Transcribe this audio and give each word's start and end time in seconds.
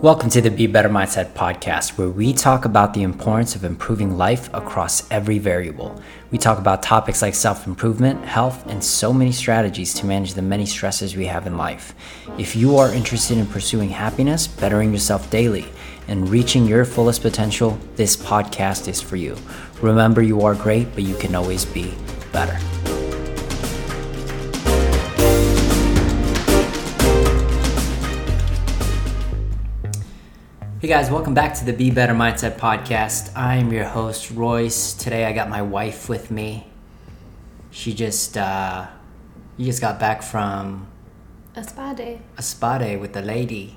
Welcome 0.00 0.30
to 0.30 0.40
the 0.40 0.50
Be 0.50 0.68
Better 0.68 0.88
Mindset 0.88 1.32
podcast, 1.32 1.98
where 1.98 2.08
we 2.08 2.32
talk 2.32 2.64
about 2.64 2.94
the 2.94 3.02
importance 3.02 3.56
of 3.56 3.64
improving 3.64 4.16
life 4.16 4.48
across 4.54 5.10
every 5.10 5.38
variable. 5.38 6.00
We 6.30 6.38
talk 6.38 6.58
about 6.58 6.80
topics 6.80 7.22
like 7.22 7.34
self 7.34 7.66
improvement, 7.66 8.24
health, 8.24 8.64
and 8.68 8.84
so 8.84 9.12
many 9.12 9.32
strategies 9.32 9.94
to 9.94 10.06
manage 10.06 10.34
the 10.34 10.42
many 10.42 10.64
stresses 10.64 11.16
we 11.16 11.26
have 11.26 11.48
in 11.48 11.56
life. 11.56 11.92
If 12.38 12.54
you 12.54 12.76
are 12.76 12.94
interested 12.94 13.38
in 13.38 13.46
pursuing 13.46 13.88
happiness, 13.88 14.46
bettering 14.46 14.92
yourself 14.92 15.28
daily, 15.28 15.66
and 16.06 16.28
reaching 16.28 16.66
your 16.66 16.84
fullest 16.84 17.22
potential, 17.22 17.76
this 17.96 18.16
podcast 18.16 18.86
is 18.86 19.00
for 19.00 19.16
you. 19.16 19.36
Remember, 19.80 20.22
you 20.22 20.42
are 20.42 20.54
great, 20.54 20.94
but 20.94 21.02
you 21.02 21.16
can 21.16 21.34
always 21.34 21.64
be 21.64 21.92
better. 22.32 22.56
Hey 30.82 30.88
guys, 30.88 31.12
welcome 31.12 31.32
back 31.32 31.54
to 31.54 31.64
the 31.64 31.72
Be 31.72 31.92
Better 31.92 32.12
Mindset 32.12 32.56
podcast. 32.56 33.30
I'm 33.36 33.72
your 33.72 33.84
host, 33.84 34.32
Royce. 34.32 34.94
Today 34.94 35.26
I 35.26 35.32
got 35.32 35.48
my 35.48 35.62
wife 35.62 36.08
with 36.08 36.28
me. 36.28 36.66
She 37.70 37.94
just, 37.94 38.36
uh, 38.36 38.88
you 39.56 39.66
just 39.66 39.80
got 39.80 40.00
back 40.00 40.24
from 40.24 40.88
A 41.54 41.62
spa 41.62 41.94
day. 41.94 42.18
a 42.36 42.42
spa 42.42 42.78
day 42.78 42.96
with 42.96 43.12
the 43.12 43.22
lady, 43.22 43.76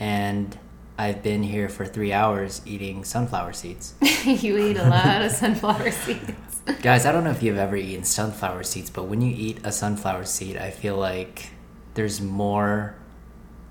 and 0.00 0.58
I've 0.98 1.22
been 1.22 1.44
here 1.44 1.68
for 1.68 1.86
three 1.86 2.12
hours 2.12 2.62
eating 2.66 3.04
sunflower 3.04 3.52
seeds. 3.52 3.94
you 4.24 4.58
eat 4.58 4.76
a 4.76 4.88
lot 4.88 5.22
of 5.22 5.30
sunflower 5.30 5.92
seeds. 5.92 6.32
Guys, 6.82 7.06
I 7.06 7.12
don't 7.12 7.22
know 7.22 7.30
if 7.30 7.44
you've 7.44 7.58
ever 7.58 7.76
eaten 7.76 8.02
sunflower 8.02 8.64
seeds, 8.64 8.90
but 8.90 9.04
when 9.04 9.20
you 9.22 9.32
eat 9.38 9.60
a 9.62 9.70
sunflower 9.70 10.24
seed, 10.24 10.56
I 10.56 10.70
feel 10.70 10.96
like 10.96 11.50
there's 11.94 12.20
more 12.20 12.96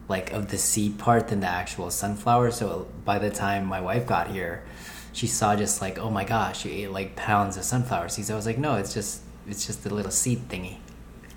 like 0.10 0.34
of 0.34 0.49
the 0.49 0.57
seed 0.57 0.98
part 0.99 1.29
than 1.29 1.40
the 1.40 1.48
actual 1.48 1.90
sunflower. 1.91 2.52
So 2.52 2.88
by 3.05 3.20
the 3.20 3.29
time 3.29 3.65
my 3.65 3.79
wife 3.79 4.05
got 4.05 4.27
here, 4.29 4.63
she 5.13 5.27
saw 5.27 5.55
just 5.55 5.82
like, 5.82 5.98
oh 5.98 6.10
my 6.10 6.24
gosh, 6.26 6.65
you 6.65 6.71
ate 6.71 6.91
like 6.91 7.15
pounds 7.15 7.55
of 7.57 7.63
sunflower 7.63 8.10
seeds. 8.10 8.30
I 8.30 8.35
was 8.35 8.46
like, 8.46 8.57
no, 8.57 8.76
it's 8.76 8.93
just 8.93 9.21
it's 9.48 9.65
just 9.65 9.85
a 9.85 9.90
little 9.93 10.12
seed 10.12 10.49
thingy. 10.49 10.77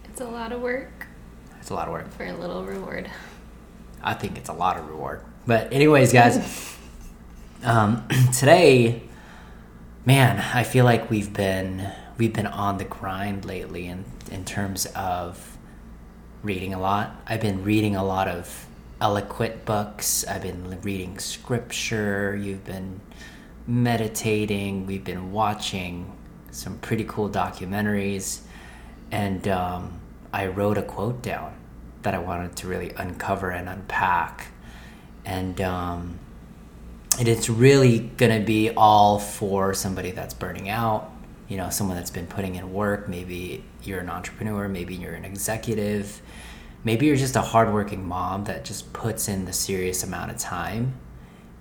It's 0.04 0.20
a 0.20 0.24
lot 0.26 0.52
of 0.52 0.60
work 0.60 1.06
It's 1.60 1.70
a 1.70 1.74
lot 1.74 1.86
of 1.86 1.92
work. 1.92 2.10
for 2.12 2.24
a 2.26 2.32
little 2.32 2.64
reward. 2.64 3.08
I 4.02 4.14
think 4.14 4.36
it's 4.36 4.48
a 4.48 4.52
lot 4.52 4.76
of 4.76 4.88
reward. 4.88 5.22
But 5.46 5.72
anyways, 5.72 6.12
guys, 6.12 6.76
um, 7.64 8.06
today, 8.38 9.02
man, 10.04 10.38
I 10.54 10.64
feel 10.64 10.84
like 10.84 11.10
we've 11.10 11.32
been 11.32 11.90
we've 12.18 12.32
been 12.32 12.46
on 12.46 12.78
the 12.78 12.84
grind 12.84 13.44
lately 13.44 13.86
in 13.86 14.04
in 14.30 14.44
terms 14.44 14.86
of 14.94 15.51
reading 16.42 16.74
a 16.74 16.80
lot. 16.80 17.22
I've 17.26 17.40
been 17.40 17.62
reading 17.62 17.94
a 17.94 18.04
lot 18.04 18.26
of 18.26 18.66
eloquent 19.00 19.64
books. 19.64 20.24
I've 20.26 20.42
been 20.42 20.80
reading 20.82 21.18
scripture. 21.18 22.36
You've 22.36 22.64
been 22.64 23.00
meditating. 23.66 24.86
We've 24.86 25.04
been 25.04 25.32
watching 25.32 26.12
some 26.50 26.78
pretty 26.78 27.04
cool 27.04 27.30
documentaries, 27.30 28.40
and 29.10 29.46
um, 29.48 30.00
I 30.32 30.46
wrote 30.48 30.78
a 30.78 30.82
quote 30.82 31.22
down 31.22 31.54
that 32.02 32.14
I 32.14 32.18
wanted 32.18 32.56
to 32.56 32.66
really 32.66 32.90
uncover 32.96 33.50
and 33.50 33.68
unpack, 33.68 34.48
and 35.24 35.60
um, 35.60 36.18
and 37.18 37.28
it's 37.28 37.48
really 37.48 38.00
gonna 38.16 38.40
be 38.40 38.70
all 38.70 39.18
for 39.20 39.74
somebody 39.74 40.10
that's 40.10 40.34
burning 40.34 40.68
out. 40.68 41.11
You 41.52 41.58
know, 41.58 41.68
someone 41.68 41.98
that's 41.98 42.10
been 42.10 42.26
putting 42.26 42.54
in 42.54 42.72
work. 42.72 43.10
Maybe 43.10 43.62
you're 43.82 44.00
an 44.00 44.08
entrepreneur. 44.08 44.68
Maybe 44.68 44.94
you're 44.94 45.12
an 45.12 45.26
executive. 45.26 46.22
Maybe 46.82 47.04
you're 47.04 47.16
just 47.16 47.36
a 47.36 47.42
hardworking 47.42 48.08
mom 48.08 48.44
that 48.44 48.64
just 48.64 48.94
puts 48.94 49.28
in 49.28 49.44
the 49.44 49.52
serious 49.52 50.02
amount 50.02 50.30
of 50.30 50.38
time, 50.38 50.94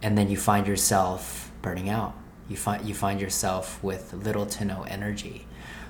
and 0.02 0.17
then 0.17 0.30
you 0.30 0.38
find 0.38 0.66
yourself 0.66 1.52
burning 1.61 1.89
out. 1.89 2.16
You 2.48 2.55
find 2.55 2.88
you 2.88 2.93
find 2.93 3.20
yourself 3.20 3.83
with 3.83 4.14
little 4.14 4.45
to 4.45 4.64
no 4.64 4.83
energy. 4.83 5.45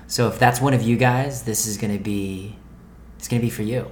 So 0.08 0.26
if 0.26 0.36
that's 0.36 0.60
one 0.60 0.74
of 0.74 0.82
you 0.82 0.96
guys, 0.96 1.44
this 1.44 1.64
is 1.64 1.76
gonna 1.76 2.00
be 2.00 2.56
it's 3.18 3.28
gonna 3.28 3.40
be 3.40 3.50
for 3.50 3.62
you. 3.62 3.88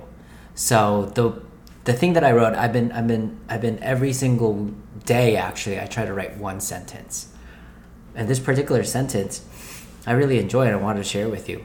So 0.57 1.13
the 1.15 1.41
the 1.85 1.93
thing 1.93 2.15
that 2.15 2.25
I 2.25 2.33
wrote, 2.33 2.55
I've 2.55 2.73
been 2.73 2.91
I've 2.91 3.07
been 3.07 3.39
I've 3.49 3.61
been 3.61 3.81
every 3.81 4.13
single 4.13 4.75
day 5.05 5.37
actually 5.37 5.79
I 5.79 5.87
try 5.87 6.05
to 6.05 6.13
write 6.13 6.37
one 6.37 6.59
sentence. 6.59 7.29
And 8.17 8.27
this 8.27 8.41
particular 8.41 8.83
sentence 8.83 9.47
I 10.11 10.15
really 10.15 10.41
enjoy 10.41 10.67
it. 10.67 10.73
I 10.73 10.75
wanted 10.75 11.05
to 11.05 11.09
share 11.09 11.27
it 11.27 11.31
with 11.31 11.49
you. 11.49 11.65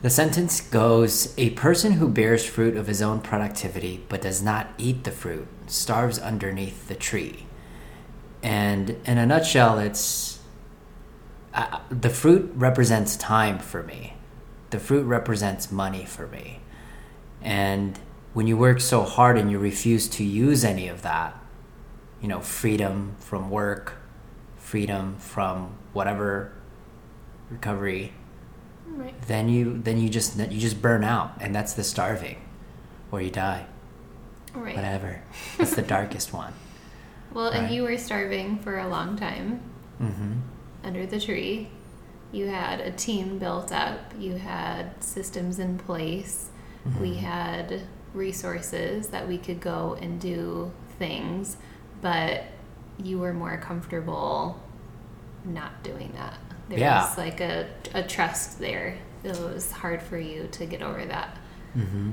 The 0.00 0.08
sentence 0.08 0.62
goes 0.62 1.34
A 1.36 1.50
person 1.50 1.92
who 1.92 2.08
bears 2.08 2.46
fruit 2.46 2.78
of 2.78 2.86
his 2.86 3.02
own 3.02 3.20
productivity 3.20 4.02
but 4.08 4.22
does 4.22 4.40
not 4.40 4.68
eat 4.78 5.04
the 5.04 5.10
fruit 5.10 5.46
starves 5.66 6.18
underneath 6.18 6.88
the 6.88 6.94
tree. 6.94 7.44
And 8.42 8.96
in 9.04 9.18
a 9.18 9.26
nutshell, 9.26 9.78
it's 9.78 10.38
uh, 11.52 11.80
the 11.90 12.08
fruit 12.08 12.52
represents 12.54 13.18
time 13.18 13.58
for 13.58 13.82
me. 13.82 14.14
The 14.70 14.80
fruit 14.80 15.04
represents 15.04 15.70
money 15.70 16.06
for 16.06 16.26
me. 16.26 16.60
And 17.42 17.98
when 18.32 18.46
you 18.46 18.56
work 18.56 18.80
so 18.80 19.02
hard 19.02 19.36
and 19.36 19.50
you 19.50 19.58
refuse 19.58 20.08
to 20.08 20.24
use 20.24 20.64
any 20.64 20.88
of 20.88 21.02
that, 21.02 21.38
you 22.22 22.28
know, 22.28 22.40
freedom 22.40 23.16
from 23.18 23.50
work, 23.50 23.98
freedom 24.56 25.16
from 25.18 25.74
whatever 25.92 26.54
recovery, 27.50 28.12
Right. 28.86 29.14
then 29.28 29.48
you 29.48 29.78
then 29.82 29.98
you 29.98 30.08
just 30.08 30.36
you 30.38 30.60
just 30.60 30.80
burn 30.82 31.04
out, 31.04 31.32
and 31.40 31.54
that's 31.54 31.74
the 31.74 31.84
starving, 31.84 32.38
or 33.12 33.20
you 33.20 33.30
die, 33.30 33.66
Right. 34.54 34.74
whatever. 34.76 35.22
It's 35.58 35.74
the 35.74 35.82
darkest 35.82 36.32
one. 36.42 36.52
Well, 37.32 37.48
and 37.50 37.72
you 37.72 37.82
were 37.84 37.96
starving 37.98 38.58
for 38.58 38.78
a 38.78 38.88
long 38.88 39.16
time 39.16 39.60
Mm-hmm. 40.02 40.32
under 40.84 41.06
the 41.06 41.20
tree. 41.20 41.68
You 42.32 42.46
had 42.46 42.80
a 42.80 42.90
team 42.92 43.38
built 43.38 43.70
up. 43.72 43.98
You 44.18 44.36
had 44.36 45.02
systems 45.02 45.58
in 45.58 45.78
place. 45.78 46.48
We 47.00 47.14
had 47.16 47.82
resources 48.14 49.08
that 49.08 49.28
we 49.28 49.36
could 49.36 49.60
go 49.60 49.96
and 50.00 50.18
do 50.20 50.72
things, 50.98 51.56
but 52.00 52.44
you 53.02 53.18
were 53.18 53.34
more 53.34 53.58
comfortable 53.58 54.58
not 55.44 55.82
doing 55.82 56.12
that. 56.16 56.38
There 56.70 56.78
Yeah. 56.78 57.04
was 57.04 57.18
like 57.18 57.40
a, 57.40 57.66
a 57.94 58.02
trust 58.02 58.58
there. 58.58 58.96
It 59.24 59.38
was 59.38 59.70
hard 59.70 60.00
for 60.00 60.16
you 60.18 60.48
to 60.52 60.64
get 60.66 60.80
over 60.82 61.04
that. 61.04 61.36
Mm-hmm. 61.76 62.12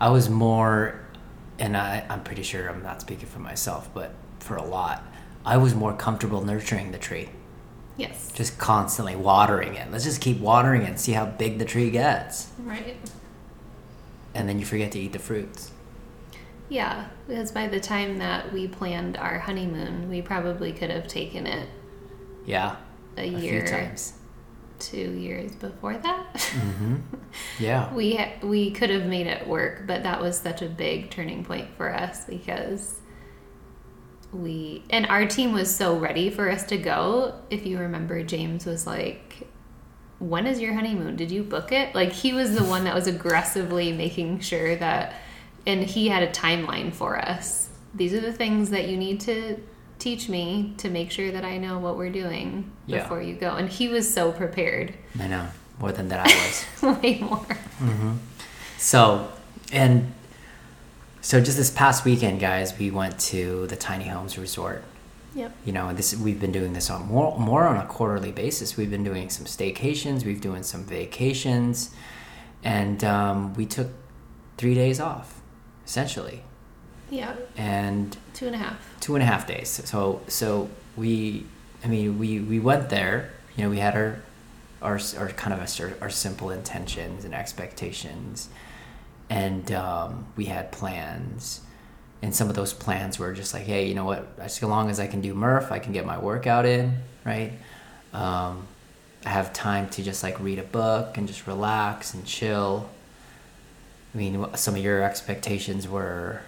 I 0.00 0.10
was 0.10 0.28
more, 0.30 1.00
and 1.58 1.76
I, 1.76 2.04
I'm 2.08 2.22
pretty 2.22 2.42
sure 2.42 2.68
I'm 2.68 2.82
not 2.82 3.00
speaking 3.00 3.26
for 3.26 3.38
myself, 3.40 3.88
but 3.94 4.14
for 4.38 4.56
a 4.56 4.64
lot, 4.64 5.02
I 5.44 5.56
was 5.56 5.74
more 5.74 5.94
comfortable 5.94 6.44
nurturing 6.44 6.92
the 6.92 6.98
tree, 6.98 7.30
Yes. 7.96 8.30
just 8.32 8.58
constantly 8.58 9.16
watering 9.16 9.74
it. 9.74 9.90
Let's 9.90 10.04
just 10.04 10.20
keep 10.20 10.38
watering 10.40 10.82
it 10.82 10.90
and 10.90 11.00
see 11.00 11.12
how 11.12 11.24
big 11.26 11.58
the 11.58 11.64
tree 11.64 11.90
gets. 11.90 12.48
Right. 12.58 12.96
And 14.34 14.46
then 14.48 14.58
you 14.58 14.66
forget 14.66 14.92
to 14.92 14.98
eat 14.98 15.12
the 15.14 15.18
fruits. 15.18 15.72
Yeah, 16.68 17.06
because 17.26 17.50
by 17.52 17.68
the 17.68 17.80
time 17.80 18.18
that 18.18 18.52
we 18.52 18.68
planned 18.68 19.16
our 19.16 19.38
honeymoon, 19.38 20.10
we 20.10 20.20
probably 20.20 20.72
could 20.72 20.90
have 20.90 21.06
taken 21.08 21.46
it 21.46 21.68
Yeah. 22.44 22.76
A, 23.16 23.22
A 23.22 23.26
year, 23.26 23.66
few 23.66 23.70
times. 23.76 24.12
two 24.78 25.12
years 25.12 25.52
before 25.56 25.96
that. 25.98 26.34
Mm-hmm. 26.34 26.96
Yeah. 27.58 27.92
we 27.92 28.16
ha- 28.16 28.32
we 28.42 28.70
could 28.70 28.88
have 28.90 29.04
made 29.06 29.26
it 29.26 29.46
work, 29.46 29.86
but 29.86 30.02
that 30.04 30.20
was 30.22 30.38
such 30.38 30.62
a 30.62 30.66
big 30.66 31.10
turning 31.10 31.44
point 31.44 31.68
for 31.76 31.92
us 31.92 32.24
because 32.24 33.00
we 34.32 34.82
and 34.90 35.06
our 35.06 35.26
team 35.26 35.52
was 35.52 35.74
so 35.74 35.98
ready 35.98 36.30
for 36.30 36.50
us 36.50 36.64
to 36.66 36.76
go. 36.76 37.34
If 37.50 37.66
you 37.66 37.78
remember, 37.78 38.22
James 38.22 38.66
was 38.66 38.86
like, 38.86 39.48
"When 40.18 40.46
is 40.46 40.60
your 40.60 40.74
honeymoon? 40.74 41.16
Did 41.16 41.30
you 41.30 41.42
book 41.42 41.72
it?" 41.72 41.94
Like 41.94 42.12
he 42.12 42.32
was 42.32 42.54
the 42.54 42.64
one 42.64 42.84
that 42.84 42.94
was 42.94 43.06
aggressively 43.06 43.92
making 43.92 44.40
sure 44.40 44.76
that, 44.76 45.14
and 45.66 45.82
he 45.84 46.08
had 46.08 46.22
a 46.22 46.30
timeline 46.32 46.92
for 46.92 47.18
us. 47.18 47.68
These 47.94 48.12
are 48.14 48.20
the 48.20 48.32
things 48.32 48.70
that 48.70 48.88
you 48.88 48.96
need 48.96 49.20
to 49.22 49.60
teach 49.98 50.28
me 50.28 50.74
to 50.78 50.90
make 50.90 51.10
sure 51.10 51.30
that 51.32 51.44
I 51.44 51.58
know 51.58 51.78
what 51.78 51.96
we're 51.96 52.10
doing 52.10 52.70
Yeah. 52.86 53.02
before 53.02 53.22
you 53.22 53.34
go. 53.34 53.56
And 53.56 53.68
he 53.68 53.88
was 53.88 54.12
so 54.12 54.32
prepared, 54.32 54.94
I 55.18 55.26
know. 55.26 55.48
More 55.78 55.92
than 55.92 56.08
that 56.08 56.26
I 56.26 56.82
was. 56.82 57.02
way 57.02 57.18
more. 57.20 57.46
So, 58.78 59.30
and 59.72 60.12
so 61.20 61.40
just 61.40 61.56
this 61.56 61.70
past 61.70 62.04
weekend, 62.04 62.40
guys, 62.40 62.78
we 62.78 62.90
went 62.90 63.18
to 63.20 63.66
the 63.66 63.76
Tiny 63.76 64.04
Homes 64.08 64.38
Resort. 64.38 64.84
Yep. 65.34 65.54
You 65.66 65.72
know, 65.72 65.92
this 65.92 66.16
we've 66.16 66.40
been 66.40 66.52
doing 66.52 66.72
this 66.72 66.88
on 66.88 67.06
more 67.08 67.38
more 67.38 67.64
on 67.64 67.76
a 67.76 67.86
quarterly 67.86 68.32
basis. 68.32 68.76
We've 68.78 68.90
been 68.90 69.04
doing 69.04 69.28
some 69.28 69.44
staycations, 69.44 70.24
we've 70.24 70.40
doing 70.40 70.62
some 70.62 70.84
vacations, 70.84 71.90
and 72.64 73.04
um, 73.04 73.52
we 73.52 73.66
took 73.66 73.88
three 74.56 74.74
days 74.74 74.98
off, 74.98 75.42
essentially, 75.84 76.42
Yeah. 77.10 77.34
and 77.56 78.16
Two 78.34 78.46
and 78.46 78.54
a 78.54 78.58
half. 78.58 78.96
two 79.00 79.14
and 79.14 79.22
a 79.22 79.26
half 79.26 79.46
days. 79.46 79.68
So 79.84 80.20
so 80.28 80.68
we, 80.96 81.46
I 81.84 81.88
mean, 81.88 82.18
we 82.18 82.40
we 82.40 82.58
went 82.60 82.88
there. 82.90 83.30
You 83.56 83.64
know, 83.64 83.70
we 83.70 83.78
had 83.78 83.94
our 83.94 84.20
our 84.82 84.98
our 85.18 85.28
kind 85.28 85.52
of 85.54 85.80
our, 85.80 85.92
our 86.00 86.10
simple 86.10 86.50
intentions 86.50 87.24
and 87.24 87.34
expectations, 87.34 88.48
and 89.30 89.70
um, 89.72 90.26
we 90.36 90.46
had 90.46 90.72
plans. 90.72 91.60
And 92.22 92.34
some 92.34 92.48
of 92.48 92.56
those 92.56 92.72
plans 92.72 93.18
were 93.18 93.32
just 93.34 93.52
like, 93.54 93.64
hey, 93.64 93.86
you 93.86 93.94
know 93.94 94.04
what? 94.06 94.26
As 94.38 94.60
long 94.62 94.88
as 94.90 94.98
I 94.98 95.06
can 95.06 95.20
do 95.20 95.34
Murph, 95.34 95.70
I 95.70 95.78
can 95.78 95.92
get 95.92 96.06
my 96.06 96.18
workout 96.18 96.64
in, 96.64 96.96
right? 97.24 97.52
Um, 98.14 98.66
I 99.24 99.28
have 99.28 99.52
time 99.52 99.88
to 99.90 100.02
just 100.02 100.22
like 100.22 100.40
read 100.40 100.58
a 100.58 100.62
book 100.62 101.18
and 101.18 101.28
just 101.28 101.46
relax 101.46 102.14
and 102.14 102.24
chill. 102.24 102.88
I 104.14 104.18
mean, 104.18 104.46
some 104.54 104.74
of 104.74 104.82
your 104.82 105.02
expectations 105.02 105.86
were 105.86 106.40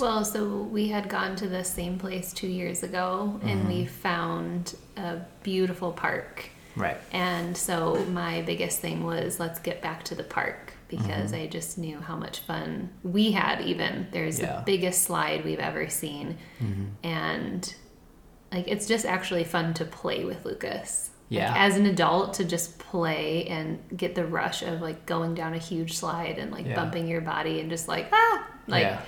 Well, 0.00 0.24
so 0.24 0.62
we 0.62 0.88
had 0.88 1.08
gone 1.08 1.36
to 1.36 1.48
the 1.48 1.64
same 1.64 1.98
place 1.98 2.32
two 2.32 2.46
years 2.48 2.82
ago, 2.82 3.38
and 3.42 3.68
we 3.68 3.84
Mm-hmm. 3.84 3.86
found 3.94 4.74
a 4.96 5.18
beautiful 5.42 5.92
park. 5.92 6.48
right. 6.76 6.96
And 7.12 7.54
so 7.56 8.02
my 8.06 8.40
biggest 8.42 8.78
thing 8.80 9.04
was 9.04 9.38
let's 9.38 9.58
get 9.60 9.82
back 9.82 10.04
to 10.04 10.14
the 10.14 10.22
park 10.24 10.72
because 10.88 11.32
Mm-hmm. 11.32 11.42
I 11.42 11.46
just 11.46 11.76
knew 11.78 11.98
how 12.00 12.16
much 12.16 12.40
fun 12.40 12.88
we 13.02 13.32
had. 13.32 13.60
Even 13.62 14.06
there's 14.10 14.40
Yeah. 14.40 14.56
the 14.56 14.62
biggest 14.64 15.02
slide 15.02 15.44
we've 15.44 15.58
ever 15.58 15.88
seen, 15.88 16.38
Mm-hmm. 16.62 16.84
and 17.06 17.74
like 18.52 18.68
it's 18.68 18.86
just 18.86 19.04
actually 19.06 19.44
fun 19.44 19.74
to 19.74 19.84
play 19.84 20.24
with 20.24 20.44
Lucas. 20.44 21.10
Like, 21.30 21.40
Yeah. 21.40 21.54
as 21.56 21.76
an 21.76 21.86
adult, 21.86 22.34
to 22.34 22.44
just 22.44 22.78
play 22.78 23.46
and 23.46 23.78
get 23.96 24.14
the 24.14 24.26
rush 24.26 24.62
of 24.62 24.80
like 24.82 25.06
going 25.06 25.34
down 25.34 25.54
a 25.54 25.58
huge 25.58 25.96
slide 25.96 26.36
and 26.38 26.50
like 26.50 26.66
Yeah. 26.66 26.74
bumping 26.74 27.06
your 27.08 27.20
body 27.22 27.60
and 27.60 27.68
just 27.70 27.88
like 27.88 28.08
ah 28.12 28.46
like 28.66 28.82
Yeah. 28.84 29.00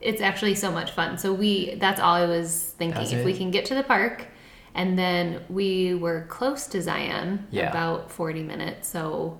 It's 0.00 0.20
actually 0.22 0.54
so 0.54 0.70
much 0.72 0.90
fun. 0.92 1.18
So 1.18 1.32
we 1.32 1.74
that's 1.76 2.00
all 2.00 2.14
I 2.14 2.26
was 2.26 2.74
thinking. 2.78 2.98
That's 3.00 3.12
if 3.12 3.18
it. 3.20 3.24
we 3.24 3.34
can 3.36 3.50
get 3.50 3.64
to 3.66 3.74
the 3.74 3.82
park 3.82 4.26
and 4.74 4.98
then 4.98 5.42
we 5.48 5.94
were 5.94 6.26
close 6.28 6.66
to 6.68 6.80
Zion, 6.80 7.46
Yeah. 7.50 7.70
about 7.70 8.10
40 8.10 8.42
minutes. 8.42 8.88
So 8.88 9.38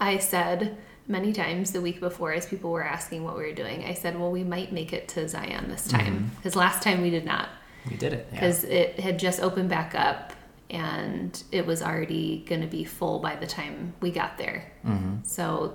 I 0.00 0.18
said 0.18 0.76
many 1.06 1.32
times 1.32 1.70
the 1.72 1.80
week 1.80 2.00
before 2.00 2.32
as 2.32 2.46
people 2.46 2.70
were 2.72 2.82
asking 2.84 3.22
what 3.24 3.36
we 3.36 3.44
were 3.44 3.52
doing, 3.52 3.84
I 3.84 3.94
said, 3.94 4.18
"Well, 4.18 4.32
we 4.32 4.42
might 4.42 4.72
make 4.72 4.92
it 4.92 5.06
to 5.08 5.28
Zion 5.28 5.68
this 5.68 5.86
time 5.86 6.30
because 6.36 6.56
last 6.56 6.82
time 6.82 7.02
we 7.02 7.10
did 7.10 7.24
not 7.24 7.48
We 7.88 7.96
did 7.96 8.12
it. 8.12 8.26
Mm-hmm. 8.26 8.34
Yeah. 8.34 8.40
because 8.40 8.64
it 8.64 8.98
had 9.00 9.18
just 9.18 9.40
opened 9.40 9.68
back 9.68 9.94
up 9.94 10.32
and 10.70 11.40
it 11.52 11.64
was 11.64 11.80
already 11.82 12.44
going 12.48 12.60
to 12.62 12.66
be 12.66 12.82
full 12.82 13.20
by 13.20 13.36
the 13.36 13.46
time 13.46 13.94
we 14.00 14.10
got 14.10 14.36
there. 14.38 14.72
Mm-hmm. 14.84 15.18
So 15.22 15.74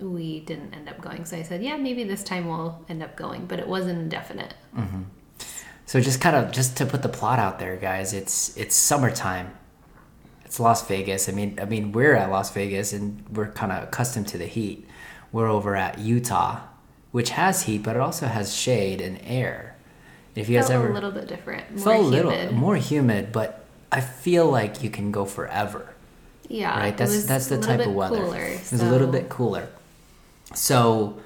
we 0.00 0.40
didn't 0.40 0.74
end 0.74 0.88
up 0.88 1.00
going. 1.00 1.24
So 1.24 1.36
I 1.36 1.42
said, 1.42 1.62
yeah, 1.62 1.76
maybe 1.76 2.04
this 2.04 2.22
time 2.22 2.48
we'll 2.48 2.84
end 2.88 3.02
up 3.02 3.16
going, 3.16 3.46
but 3.46 3.58
it 3.58 3.68
wasn't 3.68 3.98
indefinite. 3.98 4.54
Mm-hmm. 4.76 5.02
So 5.86 6.00
just 6.00 6.20
kind 6.20 6.36
of 6.36 6.52
just 6.52 6.76
to 6.78 6.86
put 6.86 7.02
the 7.02 7.08
plot 7.08 7.38
out 7.38 7.58
there, 7.58 7.76
guys. 7.76 8.12
It's 8.12 8.56
it's 8.56 8.76
summertime. 8.76 9.52
It's 10.44 10.58
Las 10.60 10.86
Vegas. 10.88 11.28
I 11.28 11.32
mean, 11.32 11.58
I 11.60 11.64
mean, 11.64 11.92
we're 11.92 12.14
at 12.14 12.30
Las 12.30 12.52
Vegas 12.52 12.92
and 12.92 13.24
we're 13.30 13.48
kind 13.52 13.72
of 13.72 13.84
accustomed 13.84 14.28
to 14.28 14.38
the 14.38 14.46
heat. 14.46 14.86
We're 15.32 15.48
over 15.48 15.76
at 15.76 15.98
Utah, 15.98 16.60
which 17.12 17.30
has 17.30 17.62
heat, 17.64 17.82
but 17.84 17.96
it 17.96 18.02
also 18.02 18.26
has 18.26 18.54
shade 18.54 19.00
and 19.00 19.20
air. 19.24 19.76
If 20.34 20.48
you 20.48 20.58
guys 20.58 20.68
Felt 20.68 20.84
ever 20.84 20.90
a 20.90 20.94
little 20.94 21.10
bit 21.10 21.26
different, 21.28 21.70
more 21.72 21.84
felt 21.84 22.04
a 22.04 22.08
little 22.08 22.52
more 22.52 22.76
humid, 22.76 23.32
but 23.32 23.64
I 23.92 24.00
feel 24.00 24.48
like 24.50 24.82
you 24.82 24.90
can 24.90 25.10
go 25.10 25.24
forever. 25.24 25.94
yeah, 26.48 26.78
right? 26.78 26.96
That's 26.96 27.24
that's 27.26 27.48
the 27.48 27.58
type 27.60 27.80
of 27.86 27.92
weather. 27.94 28.16
Cooler, 28.24 28.42
it 28.44 28.70
was 28.70 28.80
a 28.80 28.90
little 28.90 29.08
bit 29.08 29.28
cooler. 29.28 29.68
So, 30.54 31.20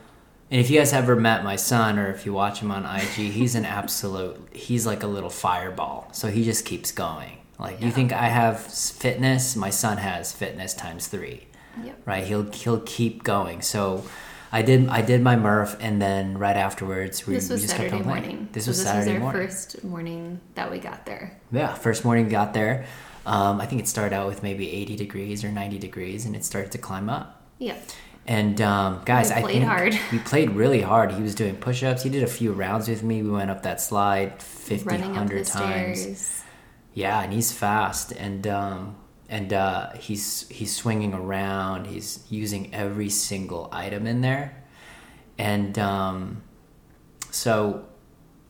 and 0.51 0.61
if 0.61 0.71
you 0.71 0.79
guys 0.79 0.93
ever 0.93 1.17
met 1.17 1.45
my 1.45 1.57
son, 1.57 1.99
or 1.99 2.11
if 2.11 2.27
you 2.27 2.33
watch 2.33 2.61
him 2.61 2.71
on 2.71 2.85
IG, 2.85 3.33
he's 3.33 3.55
an 3.55 3.65
absolute. 3.65 4.49
He's 4.53 4.87
like 4.87 5.03
a 5.03 5.07
little 5.07 5.31
fireball. 5.31 6.09
So 6.13 6.29
he 6.31 6.45
just 6.45 6.65
keeps 6.65 6.93
going. 6.93 7.39
Like 7.59 7.81
you 7.81 7.91
think 7.91 8.13
I 8.13 8.29
have 8.29 8.61
fitness, 8.61 9.55
my 9.57 9.71
son 9.71 9.99
has 9.99 10.33
fitness 10.33 10.75
times 10.75 11.07
three. 11.07 11.47
Yep. 11.83 12.03
Right? 12.07 12.25
He'll 12.25 12.51
he'll 12.53 12.81
keep 12.81 13.23
going. 13.25 13.63
So. 13.63 14.05
I 14.53 14.63
did 14.63 14.87
I 14.87 15.03
did 15.03 15.21
my 15.21 15.35
Murph 15.35 15.77
and 15.81 16.01
then 16.01 16.39
right 16.39 16.57
afterwards 16.57 17.27
we, 17.27 17.35
This 17.35 17.49
we 17.49 17.55
was 17.55 17.63
just 17.63 17.73
Saturday 17.75 17.91
kept 17.91 18.07
on 18.07 18.09
playing. 18.13 18.25
morning. 18.27 18.49
This 18.53 18.67
So 18.67 18.71
was 18.71 18.81
Saturday 18.85 19.15
our 19.15 19.19
morning. 19.19 19.43
first 19.49 19.83
morning 19.83 20.41
that 20.55 20.71
we 20.71 20.79
got 20.79 21.07
there. 21.07 21.41
Yeah, 21.51 21.75
first 21.75 22.05
morning 22.05 22.27
we 22.27 22.31
got 22.31 22.55
there. 22.55 22.87
Um, 23.27 23.61
I 23.61 23.67
think 23.67 23.81
it 23.83 23.89
started 23.89 24.15
out 24.15 24.29
with 24.29 24.45
maybe 24.45 24.71
80 24.71 24.95
degrees 24.95 25.43
or 25.43 25.51
90 25.51 25.81
degrees, 25.81 26.25
and 26.25 26.37
it 26.37 26.45
started 26.45 26.71
to 26.71 26.79
climb 26.79 27.11
up. 27.11 27.43
Yep. 27.59 27.83
And 28.27 28.61
um, 28.63 29.03
guys, 29.05 29.31
I 29.31 29.43
played 29.43 29.53
think 29.55 29.65
hard. 29.67 29.99
we 30.13 30.19
played 30.19 30.51
really 30.51 30.81
hard. 30.81 31.13
He 31.13 31.23
was 31.23 31.35
doing 31.35 31.57
push-ups. 31.57 32.03
He 32.03 32.09
did 32.11 32.23
a 32.23 32.27
few 32.27 32.53
rounds 32.53 32.89
with 32.89 33.03
me. 33.03 33.23
We 33.23 33.31
went 33.31 33.51
up 33.51 33.63
that 33.65 33.81
slide 33.83 34.43
50, 34.43 34.87
Running 34.87 35.09
100 35.11 35.47
times. 35.47 36.01
stairs. 36.01 36.43
Yeah, 36.95 37.21
and 37.23 37.33
he's 37.33 37.53
fast, 37.53 38.13
and 38.13 38.47
um, 38.47 38.97
and 39.29 39.53
uh, 39.53 39.91
he's 39.95 40.49
he's 40.49 40.75
swinging 40.75 41.13
around. 41.13 41.87
He's 41.89 42.25
using 42.31 42.73
every 42.73 43.11
single 43.11 43.69
item 43.73 44.07
in 44.07 44.21
there, 44.21 44.63
and 45.37 45.77
um, 45.77 46.43
so 47.33 47.85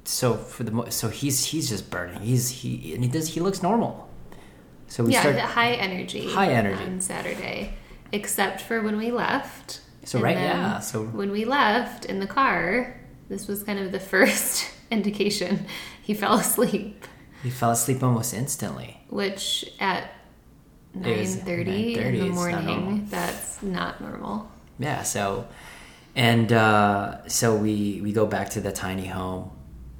so 0.04 0.34
for 0.34 0.62
the 0.62 0.70
mo- 0.72 0.88
so 0.90 1.08
he's 1.08 1.46
he's 1.46 1.70
just 1.70 1.90
burning. 1.90 2.20
He's 2.20 2.50
he 2.50 2.94
and 2.94 3.02
he 3.02 3.10
does 3.10 3.28
he 3.32 3.40
looks 3.40 3.62
normal. 3.62 4.10
So 4.88 5.04
we 5.04 5.12
yeah, 5.14 5.20
start 5.22 5.38
high 5.38 5.72
energy. 5.72 6.30
High 6.30 6.52
energy. 6.52 6.84
on 6.84 7.00
Saturday, 7.00 7.74
except 8.12 8.60
for 8.60 8.82
when 8.82 8.96
we 8.96 9.10
left. 9.10 9.80
So 10.04 10.18
And 10.18 10.24
right, 10.24 10.36
yeah, 10.36 10.80
so- 10.80 11.04
when 11.04 11.30
we 11.30 11.44
left 11.44 12.04
in 12.04 12.20
the 12.20 12.26
car, 12.26 13.00
this 13.28 13.46
was 13.48 13.62
kind 13.62 13.78
of 13.78 13.90
the 13.92 14.00
first 14.14 14.70
indication 14.90 15.66
he 16.02 16.14
fell 16.14 16.34
asleep, 16.34 17.06
he 17.42 17.50
fell 17.50 17.70
asleep 17.70 18.02
almost 18.02 18.34
instantly. 18.34 19.00
which 19.08 19.64
at 19.80 20.10
nine 20.94 21.26
thirty 21.26 21.94
9:30, 21.96 21.96
in 21.96 22.18
the 22.18 22.26
it's 22.26 22.36
not 22.36 22.64
morning, 22.64 23.06
that's 23.10 23.62
not 23.62 24.00
normal. 24.00 24.50
Yeah, 24.78 25.02
so 25.02 25.46
and 26.14 26.52
uh, 26.52 27.26
so 27.28 27.56
we 27.56 28.00
we 28.02 28.12
go 28.12 28.26
back 28.26 28.50
to 28.50 28.60
the 28.60 28.70
tiny 28.72 29.06
home. 29.06 29.50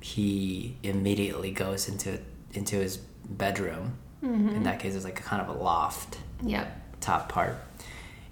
He 0.01 0.77
immediately 0.83 1.51
goes 1.51 1.89
into 1.89 2.19
into 2.53 2.77
his 2.77 2.99
bedroom. 2.99 3.97
In 4.23 4.63
that 4.63 4.79
case, 4.81 4.95
it's 4.95 5.05
like 5.05 5.19
a 5.21 5.23
kind 5.23 5.43
of 5.43 5.49
a 5.55 5.59
loft 5.63 6.19
Yep. 6.43 7.01
top 7.01 7.29
part, 7.29 7.57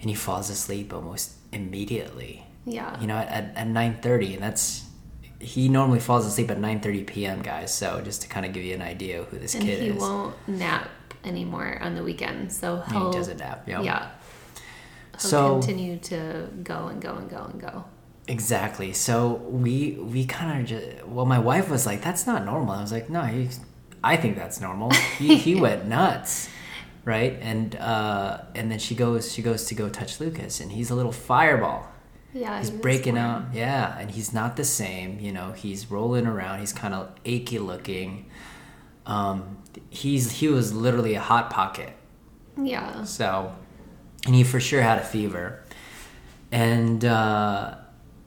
and 0.03 0.11
he 0.11 0.15
falls 0.15 0.51
asleep 0.51 0.93
almost 0.93 1.33
immediately. 1.53 2.45
Yeah. 2.67 3.01
You 3.01 3.07
know, 3.07 3.17
at 3.17 3.57
at 3.57 3.67
nine 3.67 3.99
thirty, 4.03 4.35
and 4.35 4.43
that's 4.43 4.85
he 5.41 5.69
normally 5.69 5.99
falls 6.01 6.27
asleep 6.27 6.51
at 6.51 6.61
nine 6.61 6.81
thirty 6.81 7.03
p.m. 7.05 7.41
Guys, 7.43 7.73
so 7.75 8.01
just 8.03 8.23
to 8.23 8.29
kind 8.29 8.45
of 8.45 8.53
give 8.53 8.63
you 8.65 8.75
an 8.75 8.83
idea 8.83 9.23
who 9.25 9.39
this 9.39 9.55
and 9.55 9.65
kid 9.65 9.81
he 9.81 9.87
is. 9.89 9.95
He 9.95 9.99
won't 9.99 10.35
nap 10.47 10.91
anymore 11.25 11.79
on 11.81 11.95
the 11.95 12.03
weekend, 12.05 12.53
so 12.53 12.81
he 12.83 12.93
he'll 12.93 13.11
doesn't 13.11 13.39
nap. 13.39 13.67
know? 13.67 13.83
yeah. 13.83 14.11
He'll 15.13 15.21
So- 15.31 15.53
continue 15.59 15.99
to 15.99 16.49
go 16.63 16.87
and 16.89 17.01
go 17.01 17.15
and 17.17 17.29
go 17.31 17.45
and 17.51 17.61
go. 17.61 17.85
Exactly. 18.29 18.93
So 18.93 19.33
we 19.51 19.99
we 20.01 20.25
kind 20.27 20.61
of 20.61 20.67
just 20.69 21.05
well, 21.07 21.27
my 21.27 21.41
wife 21.41 21.69
was 21.69 21.87
like, 21.87 22.03
"That's 22.03 22.27
not 22.27 22.45
normal." 22.45 22.75
I 22.75 22.81
was 22.83 22.93
like, 22.93 23.11
"No, 23.11 23.23
he, 23.23 23.49
I 24.05 24.17
think 24.17 24.37
that's 24.37 24.61
normal." 24.61 24.91
He 25.19 25.37
he 25.37 25.55
went 25.67 25.87
nuts, 25.87 26.49
right? 27.05 27.39
And 27.41 27.77
uh, 27.77 28.43
and 28.55 28.71
then 28.71 28.79
she 28.79 28.95
goes 28.95 29.33
she 29.33 29.43
goes 29.43 29.67
to 29.67 29.75
go 29.75 29.89
touch 29.89 30.21
Lucas, 30.21 30.61
and 30.61 30.73
he's 30.73 30.91
a 30.91 30.95
little 30.95 31.13
fireball. 31.13 31.89
Yeah, 32.35 32.59
He's 32.59 32.71
he 32.71 32.77
breaking 32.79 33.19
out, 33.19 33.53
yeah, 33.53 33.99
and 33.99 34.11
he's 34.11 34.33
not 34.33 34.57
the 34.57 34.65
same. 34.65 35.21
You 35.21 35.33
know, 35.33 35.53
he's 35.53 35.91
rolling 35.91 36.27
around. 36.27 36.61
He's 36.61 36.73
kind 36.73 36.95
of 36.95 37.11
achy 37.25 37.59
looking. 37.59 38.31
Um, 39.05 39.59
he's 39.91 40.33
he 40.33 40.49
was 40.49 40.73
literally 40.73 41.15
a 41.15 41.21
hot 41.21 41.51
pocket. 41.51 41.93
Yeah. 42.57 43.05
So, 43.05 43.55
and 44.27 44.35
he 44.35 44.45
for 44.45 44.61
sure 44.61 44.81
had 44.81 44.99
a 44.99 45.05
fever, 45.05 45.63
and 46.51 47.05
uh, 47.05 47.75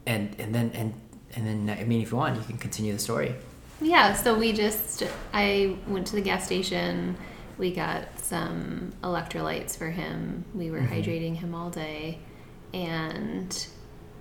and 0.06 0.36
and 0.40 0.54
then 0.54 0.72
and 0.76 0.94
and 1.36 1.48
then 1.48 1.78
I 1.80 1.84
mean, 1.84 2.02
if 2.02 2.12
you 2.12 2.18
want, 2.18 2.36
you 2.38 2.44
can 2.44 2.58
continue 2.58 2.94
the 2.94 3.00
story. 3.00 3.36
Yeah, 3.82 4.14
so 4.14 4.38
we 4.38 4.54
just 4.54 5.04
I 5.34 5.78
went 5.88 6.08
to 6.08 6.16
the 6.16 6.22
gas 6.22 6.46
station. 6.46 7.18
We 7.58 7.72
got 7.72 8.15
some 8.26 8.94
electrolytes 9.04 9.78
for 9.78 9.92
him. 9.92 10.46
We 10.54 10.72
were 10.72 10.80
mm-hmm. 10.80 10.94
hydrating 10.94 11.36
him 11.36 11.54
all 11.54 11.70
day 11.70 12.20
and 12.74 13.68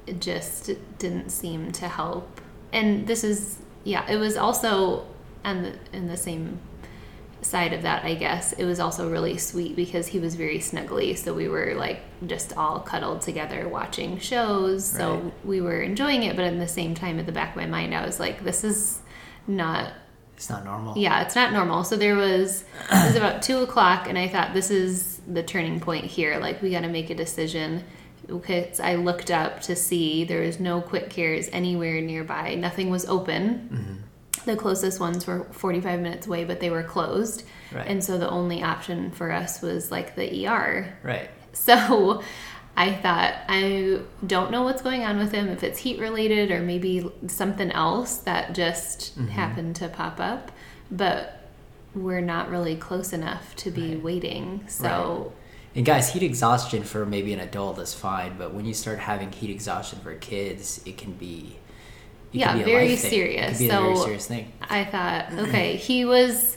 it 0.06 0.20
just 0.20 0.70
didn't 0.99 1.30
seem 1.30 1.73
to 1.73 1.88
help. 1.88 2.40
And 2.73 3.06
this 3.06 3.25
is 3.25 3.58
yeah, 3.84 4.11
it 4.11 4.16
was 4.16 4.37
also 4.37 5.06
on 5.44 5.62
the 5.62 5.78
in 5.92 6.06
the 6.08 6.16
same 6.16 6.61
side 7.40 7.73
of 7.73 7.82
that, 7.82 8.04
I 8.04 8.14
guess. 8.14 8.52
It 8.54 8.64
was 8.64 8.80
also 8.80 9.11
really 9.11 9.37
sweet 9.37 9.76
because 9.76 10.06
he 10.06 10.18
was 10.18 10.34
very 10.34 10.58
snuggly, 10.58 11.16
so 11.16 11.34
we 11.34 11.49
were 11.49 11.75
like 11.75 12.00
just 12.26 12.56
all 12.56 12.80
cuddled 12.80 13.23
together 13.23 13.68
watching 13.68 14.18
shows. 14.18 14.84
So 14.84 15.32
we 15.44 15.61
were 15.61 15.80
enjoying 15.82 16.23
it, 16.25 16.37
but 16.37 16.44
at 16.44 16.58
the 16.58 16.68
same 16.68 16.94
time 16.94 17.18
at 17.18 17.26
the 17.26 17.32
back 17.32 17.50
of 17.50 17.56
my 17.56 17.66
mind 17.66 17.94
I 17.94 18.04
was 18.04 18.20
like 18.20 18.44
this 18.44 18.64
is 18.64 19.00
not 19.46 19.92
It's 20.36 20.50
not 20.50 20.64
normal. 20.64 20.96
yeah, 20.98 21.22
it's 21.22 21.34
not 21.34 21.52
normal. 21.52 21.84
So 21.84 21.96
there 21.96 22.16
was 22.16 22.64
it 22.90 23.06
was 23.06 23.16
about 23.16 23.42
two 23.42 23.58
o'clock, 23.58 24.08
and 24.08 24.18
I 24.18 24.28
thought 24.28 24.52
this 24.54 24.70
is 24.70 25.20
the 25.26 25.42
turning 25.42 25.80
point 25.80 26.04
here. 26.04 26.38
Like 26.38 26.60
we 26.62 26.70
got 26.70 26.80
to 26.82 26.88
make 26.88 27.10
a 27.10 27.14
decision. 27.14 27.84
Because 28.26 28.80
I 28.80 28.94
looked 28.94 29.30
up 29.30 29.60
to 29.62 29.76
see 29.76 30.24
there 30.24 30.40
was 30.40 30.58
no 30.58 30.80
quick 30.80 31.10
cares 31.10 31.50
anywhere 31.52 32.00
nearby. 32.00 32.54
Nothing 32.54 32.88
was 32.88 33.04
open. 33.04 34.02
The 34.46 34.56
closest 34.56 34.98
ones 34.98 35.26
were 35.26 35.44
45 35.52 36.00
minutes 36.00 36.26
away, 36.26 36.44
but 36.44 36.58
they 36.58 36.70
were 36.70 36.82
closed. 36.82 37.44
Right. 37.70 37.86
And 37.86 38.02
so 38.02 38.16
the 38.16 38.30
only 38.30 38.62
option 38.62 39.10
for 39.10 39.30
us 39.30 39.60
was 39.60 39.90
like 39.90 40.16
the 40.16 40.46
ER. 40.46 40.96
Right. 41.02 41.28
So 41.52 42.22
I 42.76 42.93
thought, 42.93 43.35
I 43.49 44.00
don't 44.26 44.50
know 44.50 44.62
what's 44.62 44.83
going 44.83 45.04
on 45.04 45.19
with 45.19 45.31
him, 45.33 45.49
if 45.49 45.62
it's 45.62 45.78
heat 45.78 46.00
related 46.00 46.50
or 46.50 46.61
maybe 46.61 47.11
something 47.28 47.71
else 47.71 48.16
that 48.19 48.52
just 48.54 49.16
Mm-hmm. 49.19 49.28
happened 49.28 49.76
to 49.76 49.88
pop 49.88 50.19
up. 50.21 50.50
But 50.90 51.40
we're 51.95 52.21
not 52.21 52.50
really 52.50 52.75
close 52.76 53.12
enough 53.12 53.54
to 53.57 53.71
be 53.71 53.95
waiting. 53.97 54.64
So, 54.66 55.33
And 55.76 55.87
guys, 55.87 56.12
heat 56.12 56.23
exhaustion 56.25 56.83
for 56.83 57.07
maybe 57.07 57.33
an 57.33 57.40
adult 57.40 57.78
is 57.78 57.95
fine, 57.95 58.37
but 58.37 58.52
when 58.52 58.64
you 58.64 58.75
start 58.75 58.99
having 58.99 59.31
heat 59.31 59.50
exhaustion 59.50 60.00
for 60.00 60.14
kids, 60.16 60.81
it 60.85 60.99
can 60.99 61.12
be 61.12 61.57
it 62.33 62.38
Yeah, 62.38 62.49
can 62.49 62.59
be 62.59 62.64
very 62.64 62.88
life 62.88 62.99
thing. 63.00 63.07
It 63.07 63.14
serious. 63.14 63.59
can 63.59 63.59
be 63.59 63.69
a 63.69 63.81
very 63.81 63.97
So- 63.97 64.04
serious 64.04 64.26
thing. 64.26 64.52
I 64.69 64.85
thought, 64.85 65.33
okay, 65.49 65.76
he 65.76 66.04
was 66.04 66.57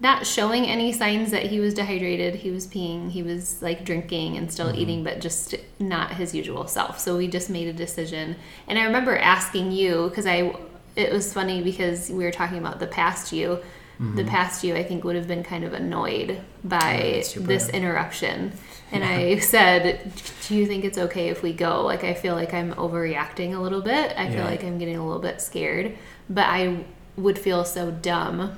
not 0.00 0.26
showing 0.26 0.64
any 0.64 0.92
signs 0.92 1.30
that 1.30 1.44
he 1.44 1.60
was 1.60 1.74
dehydrated. 1.74 2.34
He 2.36 2.50
was 2.50 2.66
peeing, 2.66 3.10
he 3.10 3.22
was 3.22 3.60
like 3.60 3.84
drinking 3.84 4.36
and 4.36 4.50
still 4.50 4.68
mm-hmm. 4.68 4.78
eating, 4.78 5.04
but 5.04 5.20
just 5.20 5.54
not 5.78 6.12
his 6.12 6.34
usual 6.34 6.66
self. 6.66 6.98
So 6.98 7.16
we 7.16 7.28
just 7.28 7.50
made 7.50 7.68
a 7.68 7.72
decision. 7.72 8.36
And 8.66 8.78
I 8.78 8.84
remember 8.84 9.16
asking 9.16 9.72
you 9.72 10.08
because 10.08 10.26
I, 10.26 10.56
it 10.96 11.12
was 11.12 11.32
funny 11.32 11.62
because 11.62 12.10
we 12.10 12.24
were 12.24 12.30
talking 12.30 12.58
about 12.58 12.80
the 12.80 12.86
past 12.86 13.32
you. 13.32 13.58
The 13.98 14.22
mm-hmm. 14.22 14.28
past 14.28 14.64
you, 14.64 14.74
I 14.74 14.82
think, 14.82 15.04
would 15.04 15.14
have 15.14 15.28
been 15.28 15.44
kind 15.44 15.62
of 15.62 15.74
annoyed 15.74 16.40
by 16.64 17.20
super 17.22 17.48
this 17.48 17.68
interruption. 17.68 18.52
And 18.92 19.04
I 19.04 19.38
said, 19.40 20.10
Do 20.48 20.56
you 20.56 20.66
think 20.66 20.86
it's 20.86 20.96
okay 20.96 21.28
if 21.28 21.42
we 21.42 21.52
go? 21.52 21.82
Like, 21.84 22.02
I 22.02 22.14
feel 22.14 22.34
like 22.34 22.54
I'm 22.54 22.72
overreacting 22.76 23.54
a 23.54 23.60
little 23.60 23.82
bit. 23.82 24.14
I 24.16 24.28
feel 24.28 24.38
Yeah. 24.38 24.46
like 24.46 24.64
I'm 24.64 24.78
getting 24.78 24.96
a 24.96 25.04
little 25.04 25.20
bit 25.20 25.42
scared. 25.42 25.98
But 26.30 26.46
I 26.46 26.86
would 27.18 27.38
feel 27.38 27.66
so 27.66 27.90
dumb 27.90 28.56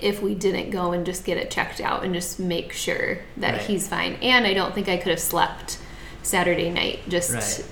if 0.00 0.22
we 0.22 0.34
didn't 0.34 0.70
go 0.70 0.92
and 0.92 1.04
just 1.06 1.24
get 1.24 1.36
it 1.36 1.50
checked 1.50 1.80
out 1.80 2.04
and 2.04 2.14
just 2.14 2.38
make 2.38 2.72
sure 2.72 3.18
that 3.36 3.52
Right. 3.52 3.60
he's 3.62 3.88
fine. 3.88 4.16
And 4.22 4.46
I 4.46 4.54
don't 4.54 4.74
think 4.74 4.88
I 4.88 4.96
could 4.96 5.10
have 5.10 5.20
slept 5.20 5.78
Saturday 6.22 6.70
night 6.70 7.00
just. 7.08 7.32
Right. 7.32 7.64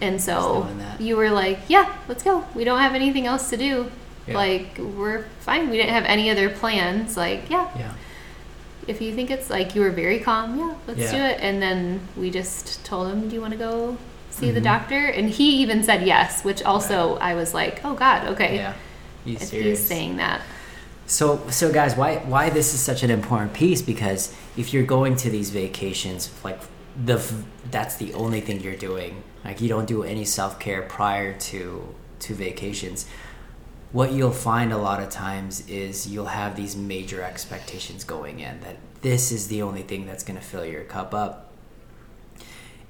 And 0.00 0.20
so 0.20 0.66
that. 0.78 1.00
you 1.00 1.16
were 1.16 1.30
like, 1.30 1.60
yeah, 1.68 1.92
let's 2.08 2.22
go. 2.24 2.44
We 2.54 2.64
don't 2.64 2.80
have 2.80 2.94
anything 2.94 3.26
else 3.26 3.50
to 3.50 3.56
do. 3.56 3.90
Yeah. 4.26 4.34
Like, 4.36 4.76
we're 4.78 5.24
fine. 5.40 5.70
We 5.70 5.76
didn't 5.76 5.92
have 5.92 6.04
any 6.04 6.28
other 6.30 6.48
plans. 6.48 7.16
Like, 7.16 7.48
yeah, 7.48 7.68
Yeah. 7.78 7.92
if 8.88 9.00
you 9.00 9.14
think 9.14 9.30
it's 9.30 9.48
like 9.48 9.74
you 9.76 9.80
were 9.80 9.90
very 9.90 10.18
calm, 10.18 10.58
yeah, 10.58 10.74
let's 10.88 10.98
Yeah. 11.00 11.12
do 11.12 11.18
it. 11.18 11.38
And 11.40 11.62
then 11.62 12.00
we 12.16 12.30
just 12.30 12.84
told 12.84 13.12
him, 13.12 13.28
do 13.28 13.34
you 13.36 13.40
want 13.40 13.52
to 13.52 13.58
go 13.58 13.96
see 14.30 14.50
the 14.50 14.60
Mhm. 14.60 14.64
doctor? 14.64 15.06
And 15.06 15.30
he 15.30 15.56
even 15.62 15.84
said 15.84 16.02
yes, 16.04 16.42
which 16.44 16.62
also 16.64 17.16
I 17.20 17.34
was 17.34 17.54
like, 17.54 17.80
oh 17.84 17.94
God, 17.94 18.26
okay. 18.28 18.56
Yeah. 18.56 18.72
Serious? 19.38 19.78
he's 19.78 19.86
saying 19.86 20.16
that. 20.16 20.40
So, 21.12 21.46
so 21.50 21.70
guys, 21.70 21.94
why 21.94 22.20
why 22.20 22.48
this 22.48 22.72
is 22.72 22.80
such 22.80 23.02
an 23.02 23.10
important 23.10 23.52
piece? 23.52 23.82
Because 23.82 24.34
if 24.56 24.72
you're 24.72 24.86
going 24.86 25.16
to 25.16 25.28
these 25.28 25.50
vacations, 25.50 26.30
like 26.42 26.58
the 27.04 27.22
that's 27.70 27.96
the 27.96 28.14
only 28.14 28.40
thing 28.40 28.62
you're 28.62 28.76
doing. 28.76 29.22
Like 29.44 29.60
you 29.60 29.68
don't 29.68 29.86
do 29.86 30.04
any 30.04 30.24
self 30.24 30.58
care 30.58 30.80
prior 30.80 31.38
to 31.50 31.94
to 32.20 32.34
vacations. 32.34 33.06
What 33.92 34.12
you'll 34.12 34.30
find 34.30 34.72
a 34.72 34.78
lot 34.78 35.02
of 35.02 35.10
times 35.10 35.68
is 35.68 36.06
you'll 36.06 36.32
have 36.32 36.56
these 36.56 36.76
major 36.76 37.20
expectations 37.20 38.04
going 38.04 38.40
in 38.40 38.60
that 38.60 38.78
this 39.02 39.32
is 39.32 39.48
the 39.48 39.60
only 39.60 39.82
thing 39.82 40.06
that's 40.06 40.24
going 40.24 40.38
to 40.38 40.44
fill 40.44 40.64
your 40.64 40.84
cup 40.84 41.12
up. 41.12 41.52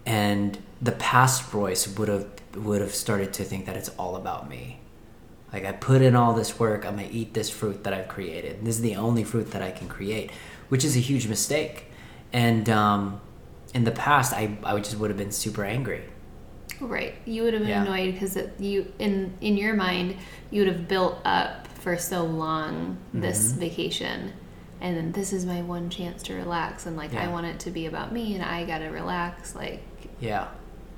And 0.06 0.58
the 0.80 0.92
past 0.92 1.52
Royce 1.52 1.88
would 1.98 2.08
have 2.08 2.28
would 2.54 2.82
have 2.82 2.94
started 2.94 3.32
to 3.32 3.42
think 3.42 3.66
that 3.66 3.76
it's 3.76 3.88
all 3.98 4.14
about 4.14 4.48
me. 4.48 4.78
Like 5.52 5.64
I 5.64 5.72
put 5.72 6.00
in 6.02 6.16
all 6.16 6.32
this 6.34 6.58
work, 6.58 6.86
I'm 6.86 6.96
gonna 6.96 7.08
eat 7.10 7.34
this 7.34 7.50
fruit 7.50 7.84
that 7.84 7.92
I've 7.92 8.08
created. 8.08 8.64
This 8.64 8.76
is 8.76 8.82
the 8.82 8.96
only 8.96 9.22
fruit 9.24 9.50
that 9.52 9.62
I 9.62 9.70
can 9.70 9.88
create, 9.88 10.30
which 10.68 10.84
is 10.84 10.96
a 10.96 11.00
huge 11.00 11.26
mistake. 11.28 11.86
And 12.32 12.68
um, 12.70 13.20
in 13.74 13.84
the 13.84 13.90
past, 13.90 14.32
I 14.32 14.56
I 14.64 14.72
would 14.74 14.84
just 14.84 14.96
would 14.98 15.10
have 15.10 15.18
been 15.18 15.32
super 15.32 15.64
angry. 15.64 16.02
Right. 16.80 17.14
You 17.26 17.42
would 17.44 17.52
have 17.54 17.62
been 17.62 17.68
Yeah. 17.70 17.82
annoyed 17.82 18.14
because 18.14 18.38
you 18.58 18.90
in 18.98 19.34
in 19.40 19.56
your 19.56 19.74
mind 19.74 20.16
you 20.50 20.64
would 20.64 20.72
have 20.72 20.88
built 20.88 21.18
up 21.24 21.68
for 21.68 21.96
so 21.98 22.24
long 22.24 22.96
this 23.12 23.50
Mm-hmm. 23.50 23.60
vacation. 23.60 24.32
And 24.80 24.96
then 24.96 25.12
this 25.12 25.32
is 25.32 25.44
my 25.46 25.62
one 25.62 25.90
chance 25.90 26.24
to 26.24 26.34
relax 26.34 26.86
and 26.86 26.96
like 26.96 27.14
I 27.14 27.28
want 27.28 27.46
it 27.46 27.60
to 27.60 27.70
be 27.70 27.86
about 27.86 28.10
me 28.12 28.34
and 28.34 28.42
I 28.42 28.64
got 28.64 28.78
to 28.78 28.86
relax 28.88 29.54
like 29.54 29.80
Yeah, 30.18 30.48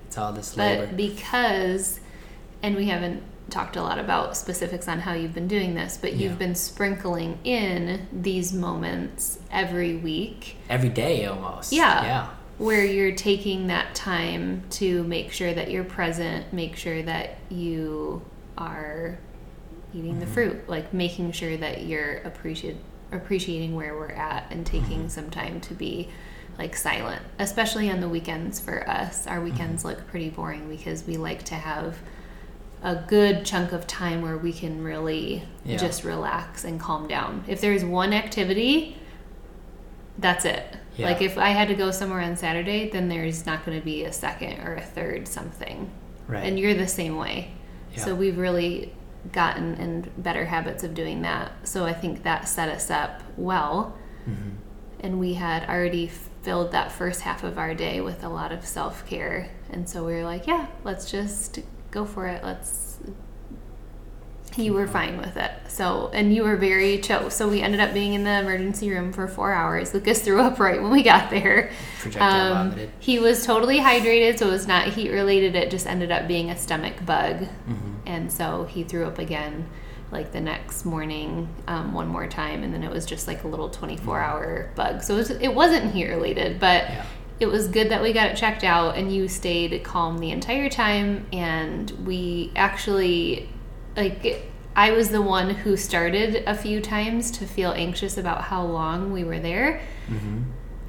it's 0.06 0.16
all 0.16 0.32
this 0.32 0.56
labor. 0.56 0.87
but 0.87 0.96
because 0.96 2.00
and 2.62 2.76
we 2.76 2.87
haven't 2.87 3.23
talked 3.50 3.76
a 3.76 3.82
lot 3.82 3.98
about 3.98 4.36
specifics 4.36 4.88
on 4.88 5.00
how 5.00 5.12
you've 5.12 5.34
been 5.34 5.48
doing 5.48 5.74
this, 5.74 5.96
but 6.00 6.14
you've 6.14 6.32
Yeah. 6.32 6.38
been 6.38 6.54
sprinkling 6.54 7.38
in 7.44 8.06
these 8.12 8.52
moments 8.52 9.38
every 9.52 9.94
week 9.96 10.56
Every 10.70 10.88
day 10.88 11.26
almost. 11.26 11.72
Yeah. 11.72 12.02
Yeah. 12.04 12.26
where 12.56 12.84
you're 12.84 13.14
taking 13.14 13.66
that 13.66 13.94
time 13.96 14.62
to 14.70 15.02
make 15.04 15.32
sure 15.32 15.52
that 15.52 15.70
you're 15.72 15.82
present, 15.84 16.52
make 16.52 16.76
sure 16.76 17.02
that 17.02 17.36
you 17.50 18.22
are 18.56 19.18
eating 19.92 20.12
Mm-hmm. 20.12 20.20
the 20.20 20.26
fruit, 20.26 20.68
like 20.68 20.94
making 20.94 21.32
sure 21.32 21.56
that 21.56 21.84
you're 21.84 22.18
appreciate, 22.18 22.76
appreciating 23.12 23.74
where 23.74 23.94
we're 23.96 24.08
at 24.10 24.46
and 24.50 24.64
taking 24.64 25.00
Mm-hmm. 25.00 25.08
some 25.08 25.30
time 25.30 25.60
to 25.62 25.74
be 25.74 26.08
like 26.58 26.76
silent, 26.76 27.20
especially 27.40 27.90
on 27.90 28.00
the 28.00 28.08
weekends 28.08 28.60
for 28.60 28.88
us. 28.88 29.26
Our 29.26 29.40
weekends 29.40 29.82
Mm-hmm. 29.82 29.88
look 30.00 30.06
pretty 30.08 30.30
boring 30.30 30.68
because 30.68 31.04
we 31.04 31.16
like 31.16 31.42
to 31.46 31.54
have 31.56 31.98
a 32.84 32.94
good 32.94 33.46
chunk 33.46 33.72
of 33.72 33.86
time 33.86 34.20
where 34.20 34.36
we 34.36 34.52
can 34.52 34.84
really 34.84 35.42
Yeah. 35.64 35.78
just 35.78 36.04
relax 36.04 36.64
and 36.64 36.78
calm 36.78 37.08
down. 37.08 37.42
If 37.48 37.60
there's 37.62 37.82
one 37.82 38.12
activity, 38.12 38.98
that's 40.18 40.44
it. 40.44 40.76
Yeah. 40.96 41.06
Like 41.08 41.22
if 41.22 41.38
I 41.38 41.48
had 41.48 41.68
to 41.68 41.74
go 41.74 41.90
somewhere 41.90 42.20
on 42.20 42.36
Saturday, 42.36 42.90
then 42.90 43.08
there's 43.08 43.46
not 43.46 43.64
going 43.64 43.78
to 43.78 43.84
be 43.84 44.04
a 44.04 44.12
second 44.12 44.60
or 44.60 44.74
a 44.76 44.82
third 44.82 45.26
something. 45.26 45.90
Right. 46.28 46.44
And 46.44 46.58
you're 46.60 46.74
the 46.74 46.86
same 46.86 47.16
way. 47.16 47.50
Yeah. 47.94 48.04
So 48.04 48.14
we've 48.14 48.38
really 48.38 48.94
gotten 49.32 49.74
in 49.76 50.10
better 50.18 50.44
habits 50.44 50.84
of 50.84 50.92
doing 50.94 51.22
that. 51.22 51.52
So 51.66 51.86
I 51.86 51.94
think 51.94 52.22
that 52.24 52.46
set 52.46 52.68
us 52.68 52.90
up 52.90 53.22
well. 53.38 53.96
Mm-hmm. 54.28 54.50
And 55.00 55.18
we 55.18 55.34
had 55.34 55.68
already 55.68 56.08
filled 56.42 56.72
that 56.72 56.92
first 56.92 57.22
half 57.22 57.44
of 57.44 57.58
our 57.58 57.74
day 57.74 58.02
with 58.02 58.22
a 58.22 58.28
lot 58.28 58.52
of 58.52 58.66
self 58.66 59.06
care. 59.06 59.48
And 59.70 59.88
so 59.88 60.04
we 60.04 60.12
were 60.12 60.24
like, 60.24 60.46
yeah, 60.46 60.66
let's 60.84 61.10
just 61.10 61.60
go 61.94 62.04
for 62.04 62.26
it. 62.26 62.44
Let's. 62.44 62.98
You 64.56 64.72
were 64.72 64.86
fine 64.86 65.16
with 65.16 65.36
it. 65.36 65.50
So, 65.66 66.10
and 66.14 66.32
you 66.32 66.44
were 66.44 66.54
very 66.54 66.98
chill. 66.98 67.28
So 67.30 67.48
we 67.48 67.60
ended 67.60 67.80
up 67.80 67.92
being 67.92 68.14
in 68.14 68.22
the 68.22 68.38
emergency 68.38 68.88
room 68.88 69.12
for 69.12 69.26
four 69.26 69.52
hours. 69.52 69.92
Lucas 69.92 70.22
threw 70.22 70.40
up 70.40 70.60
right 70.60 70.80
when 70.80 70.92
we 70.92 71.02
got 71.12 71.28
there. 71.30 71.72
Projectile 72.00 72.52
Um, 72.52 72.70
vomited. 72.70 72.90
he 73.00 73.18
was 73.18 73.44
totally 73.44 73.78
hydrated, 73.80 74.38
so 74.38 74.46
it 74.46 74.52
was 74.52 74.68
not 74.68 74.86
heat 74.88 75.10
related. 75.10 75.56
It 75.56 75.72
just 75.72 75.88
ended 75.88 76.12
up 76.12 76.28
being 76.28 76.50
a 76.50 76.56
stomach 76.56 77.04
bug. 77.04 77.38
Mm-hmm. 77.40 77.94
And 78.06 78.32
so 78.32 78.62
he 78.64 78.84
threw 78.84 79.04
up 79.06 79.18
again 79.18 79.68
like 80.12 80.30
the 80.30 80.40
next 80.40 80.84
morning 80.84 81.48
um, 81.66 81.92
one 81.92 82.06
more 82.06 82.28
time. 82.28 82.62
And 82.62 82.72
then 82.72 82.84
it 82.84 82.90
was 82.92 83.04
just 83.06 83.26
like 83.26 83.42
a 83.42 83.48
little 83.48 83.70
24 83.70 84.20
hour 84.20 84.70
bug. 84.76 85.02
So 85.02 85.14
it, 85.14 85.18
was, 85.18 85.30
it 85.30 85.52
wasn't 85.52 85.92
heat 85.92 86.06
related, 86.08 86.60
but 86.60 86.84
Yeah. 86.84 87.04
It 87.40 87.46
was 87.46 87.68
good 87.68 87.88
that 87.90 88.02
we 88.02 88.12
got 88.12 88.28
it 88.28 88.36
checked 88.36 88.64
out 88.64 88.96
and 88.96 89.12
you 89.14 89.28
stayed 89.28 89.82
calm 89.82 90.18
the 90.18 90.30
entire 90.30 90.68
time. 90.68 91.26
And 91.32 91.90
we 92.06 92.52
actually, 92.54 93.48
like, 93.96 94.48
I 94.76 94.92
was 94.92 95.08
the 95.10 95.22
one 95.22 95.50
who 95.50 95.76
started 95.76 96.44
a 96.46 96.54
few 96.54 96.80
times 96.80 97.30
to 97.32 97.46
feel 97.46 97.72
anxious 97.72 98.16
about 98.16 98.42
how 98.42 98.64
long 98.64 99.12
we 99.12 99.24
were 99.24 99.38
there. 99.40 99.80
Mm-hmm. 100.08 100.42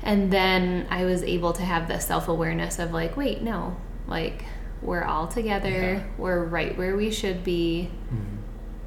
And 0.03 0.31
then 0.31 0.87
I 0.89 1.05
was 1.05 1.23
able 1.23 1.53
to 1.53 1.63
have 1.63 1.87
the 1.87 1.99
self 1.99 2.27
awareness 2.27 2.77
of 2.79 2.91
like, 2.91 3.17
wait, 3.17 3.41
no, 3.41 3.75
like 4.07 4.45
we're 4.81 5.03
all 5.03 5.27
together. 5.27 5.69
Yeah. 5.69 6.03
We're 6.17 6.43
right 6.45 6.77
where 6.77 6.95
we 6.95 7.09
should 7.11 7.43
be. 7.43 7.89
Mm-hmm. 8.13 8.35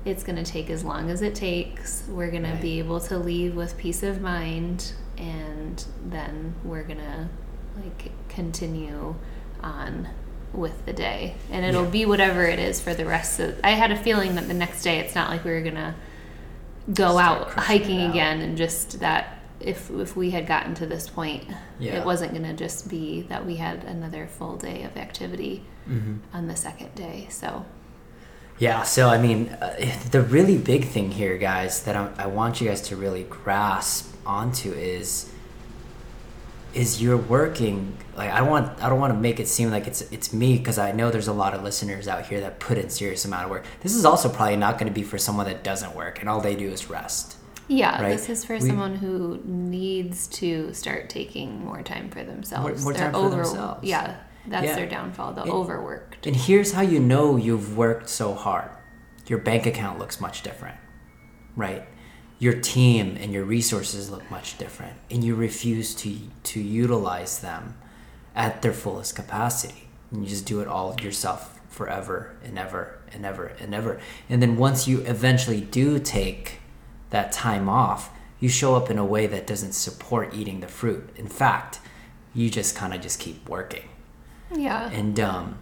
It's 0.04 0.22
going 0.22 0.42
to 0.42 0.48
take 0.50 0.70
as 0.70 0.84
long 0.84 1.10
as 1.10 1.22
it 1.22 1.34
takes. 1.34 2.04
We're 2.08 2.30
going 2.30 2.44
Right. 2.44 2.54
to 2.56 2.62
be 2.62 2.78
able 2.78 3.00
to 3.00 3.18
leave 3.18 3.56
with 3.56 3.76
peace 3.76 4.02
of 4.04 4.20
mind. 4.20 4.92
And 5.16 5.84
then 6.06 6.54
we're 6.62 6.84
going 6.84 6.98
to 7.00 7.28
like 7.82 8.11
continue 8.28 9.14
on 9.62 10.08
with 10.52 10.87
the 10.87 10.92
day. 10.92 11.35
And 11.50 11.64
it'll 11.64 11.85
Yeah. 11.85 11.90
be 11.90 12.06
whatever 12.06 12.44
it 12.44 12.58
is 12.58 12.80
for 12.80 12.94
the 12.94 13.04
rest 13.04 13.38
of 13.40 13.58
I 13.62 13.70
had 13.73 13.90
a 13.90 13.97
feeling 13.97 14.35
that 14.37 14.49
the 14.49 14.54
next 14.54 14.82
day 14.82 14.99
it's 14.99 15.14
not 15.14 15.30
like 15.30 15.44
we 15.44 15.50
were 15.50 15.61
to 15.75 15.94
go 16.92 17.12
Start 17.18 17.49
out 17.49 17.50
hiking 17.54 18.00
out. 18.02 18.11
again 18.11 18.40
and 18.40 18.56
just 18.56 19.00
that 19.00 19.38
if 19.61 19.90
if 19.90 20.16
we 20.16 20.30
had 20.30 20.47
gotten 20.47 20.75
to 20.76 20.87
this 20.87 21.08
point 21.08 21.44
Yeah. 21.78 21.99
it 22.00 22.06
wasn't 22.06 22.32
to 22.44 22.52
just 22.54 22.88
be 22.88 23.23
that 23.28 23.44
we 23.44 23.56
had 23.56 23.85
another 23.85 24.26
full 24.26 24.56
day 24.56 24.85
of 24.85 24.97
activity 24.97 25.64
Mm-hmm. 25.88 26.16
on 26.37 26.49
the 26.49 26.56
second 26.56 26.94
day 26.94 27.26
so 27.30 27.64
Yeah, 28.58 28.82
so 28.82 29.08
I 29.08 29.18
mean, 29.18 29.50
uh, 29.61 29.75
the 30.11 30.20
really 30.20 30.58
big 30.58 30.87
thing 30.87 31.12
here, 31.12 31.38
guys, 31.38 31.82
that 31.85 31.94
I, 31.94 32.11
I 32.25 32.26
want 32.26 32.61
you 32.61 32.66
guys 32.68 32.80
to 32.88 32.97
really 32.97 33.23
grasp 33.23 34.12
onto 34.26 34.73
is 34.73 35.30
is 36.75 37.00
you're 37.02 37.16
working 37.16 37.96
like 38.16 38.30
I 38.30 38.38
don't 38.40 38.50
want 38.50 38.82
I 38.82 38.88
don't 38.88 39.00
want 39.00 39.12
to 39.14 39.18
make 39.18 39.40
it 39.40 39.48
seem 39.48 39.70
like 39.70 39.87
it's 39.87 40.02
it's 40.12 40.32
me 40.32 40.58
because 40.58 40.78
I 40.78 40.92
know 40.92 41.10
there's 41.10 41.28
a 41.28 41.32
lot 41.32 41.54
of 41.54 41.62
listeners 41.62 42.06
out 42.08 42.26
here 42.26 42.40
that 42.40 42.60
put 42.60 42.76
in 42.78 42.90
serious 42.90 43.25
amount 43.25 43.44
of 43.44 43.50
work. 43.50 43.64
This 43.80 43.94
is 43.94 44.04
also 44.04 44.28
probably 44.28 44.56
not 44.56 44.78
going 44.78 44.88
to 44.92 44.94
be 44.94 45.02
for 45.02 45.18
someone 45.18 45.46
that 45.46 45.64
doesn't 45.64 45.94
work 45.96 46.20
and 46.20 46.28
all 46.28 46.40
they 46.40 46.54
do 46.56 46.68
is 46.68 46.90
rest. 46.90 47.37
Yeah, 47.68 48.00
Right. 48.02 48.10
this 48.16 48.28
is 48.30 48.44
for 48.44 48.54
We- 48.54 48.60
someone 48.68 48.96
who 48.96 49.40
needs 49.44 50.26
to 50.28 50.72
start 50.72 51.10
taking 51.10 51.64
more 51.64 51.82
time 51.82 52.10
for 52.10 52.22
themselves. 52.25 52.82
more 52.82 52.92
They're 52.94 53.10
time 53.10 53.12
for 53.12 53.28
themselves. 53.30 53.80
Yeah, 53.84 54.14
that's 54.46 54.64
Yeah. 54.66 54.75
their 54.76 54.87
downfall. 54.88 55.34
They're 55.34 55.44
overworked. 55.44 56.26
And 56.26 56.34
here's 56.34 56.72
how 56.72 56.80
you 56.82 56.98
know 56.98 57.37
you've 57.37 57.76
worked 57.76 58.08
so 58.08 58.32
hard. 58.34 58.70
Your 59.26 59.38
bank 59.38 59.66
account 59.66 59.98
looks 59.98 60.18
much 60.20 60.42
different, 60.42 60.76
right? 61.56 61.87
Your 62.38 62.54
team 62.54 63.16
and 63.21 63.33
your 63.33 63.45
resources 63.45 64.11
look 64.11 64.30
much 64.30 64.59
different, 64.59 64.97
and 65.11 65.25
you 65.25 65.35
refuse 65.35 65.95
to 65.97 66.16
to 66.45 66.61
utilize 66.61 67.40
them 67.40 67.76
at 68.35 68.62
their 68.62 68.73
fullest 68.73 69.16
capacity. 69.16 69.88
And 70.11 70.23
you 70.23 70.28
just 70.30 70.47
do 70.47 70.61
it 70.61 70.68
all 70.68 70.95
yourself 71.02 71.59
forever 71.68 72.37
and 72.45 72.59
ever 72.59 72.99
and 73.12 73.26
ever 73.26 73.47
and 73.61 73.75
ever. 73.75 74.00
And 74.28 74.40
then 74.40 74.57
once 74.57 74.87
you 74.88 75.00
eventually 75.00 75.61
do 75.61 75.99
take 75.99 76.61
that 77.11 77.33
time 77.33 77.68
off, 77.68 78.11
you 78.40 78.49
show 78.49 78.75
up 78.76 78.88
in 78.90 78.99
a 78.99 79.04
way 79.04 79.26
that 79.26 79.47
doesn't 79.47 79.73
support 79.73 80.33
eating 80.35 80.61
the 80.61 80.68
fruit. 80.68 81.11
In 81.16 81.26
fact, 81.26 81.80
you 82.35 82.49
just 82.50 82.76
kind 82.76 82.95
of 82.95 83.00
just 83.00 83.18
keep 83.18 83.49
working 83.49 83.88
Yeah. 84.54 84.88
and 84.90 85.18
um 85.18 85.59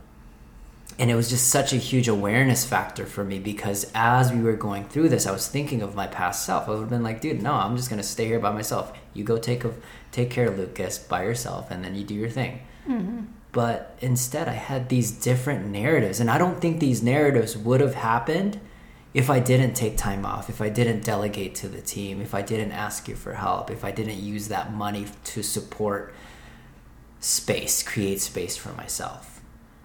and 0.98 1.10
it 1.10 1.14
was 1.14 1.28
just 1.28 1.48
such 1.48 1.72
a 1.72 1.76
huge 1.76 2.08
awareness 2.08 2.64
factor 2.64 3.04
for 3.04 3.22
me 3.24 3.38
because 3.38 3.90
as 3.94 4.32
we 4.32 4.40
were 4.40 4.54
going 4.54 4.84
through 4.84 5.08
this 5.08 5.26
i 5.26 5.32
was 5.32 5.48
thinking 5.48 5.82
of 5.82 5.94
my 5.94 6.06
past 6.06 6.44
self. 6.44 6.68
I 6.68 6.72
would 6.72 6.80
have 6.80 6.90
been 6.90 7.02
like 7.02 7.20
dude 7.20 7.42
no 7.42 7.52
i'm 7.52 7.76
just 7.76 7.90
going 7.90 8.00
to 8.00 8.06
stay 8.06 8.26
here 8.26 8.40
by 8.40 8.52
myself. 8.52 8.92
You 9.14 9.24
go 9.24 9.38
take 9.38 9.64
a, 9.64 9.72
take 10.12 10.30
care 10.30 10.48
of 10.48 10.58
lucas 10.58 10.98
by 10.98 11.24
yourself 11.24 11.70
and 11.70 11.84
then 11.84 11.94
you 11.94 12.04
do 12.04 12.14
your 12.14 12.30
thing. 12.30 12.60
Mm-hmm. 12.88 13.24
But 13.52 13.96
instead 14.00 14.48
i 14.48 14.52
had 14.52 14.88
these 14.88 15.10
different 15.10 15.66
narratives 15.66 16.20
and 16.20 16.30
i 16.30 16.38
don't 16.38 16.60
think 16.60 16.80
these 16.80 17.02
narratives 17.02 17.56
would 17.56 17.80
have 17.80 17.94
happened 17.94 18.60
if 19.14 19.30
i 19.30 19.40
didn't 19.40 19.74
take 19.74 19.96
time 19.96 20.26
off 20.26 20.50
if 20.50 20.60
i 20.60 20.68
didn't 20.68 21.04
delegate 21.04 21.54
to 21.54 21.68
the 21.68 21.80
team 21.80 22.20
if 22.20 22.34
i 22.34 22.42
didn't 22.42 22.72
ask 22.72 23.08
you 23.08 23.16
for 23.16 23.32
help 23.32 23.70
if 23.70 23.82
i 23.82 23.90
didn't 23.90 24.18
use 24.18 24.48
that 24.48 24.74
money 24.74 25.06
to 25.24 25.42
support 25.42 26.12
space, 27.26 27.82
create 27.82 28.20
space 28.20 28.56
for 28.56 28.72
myself. 28.72 29.35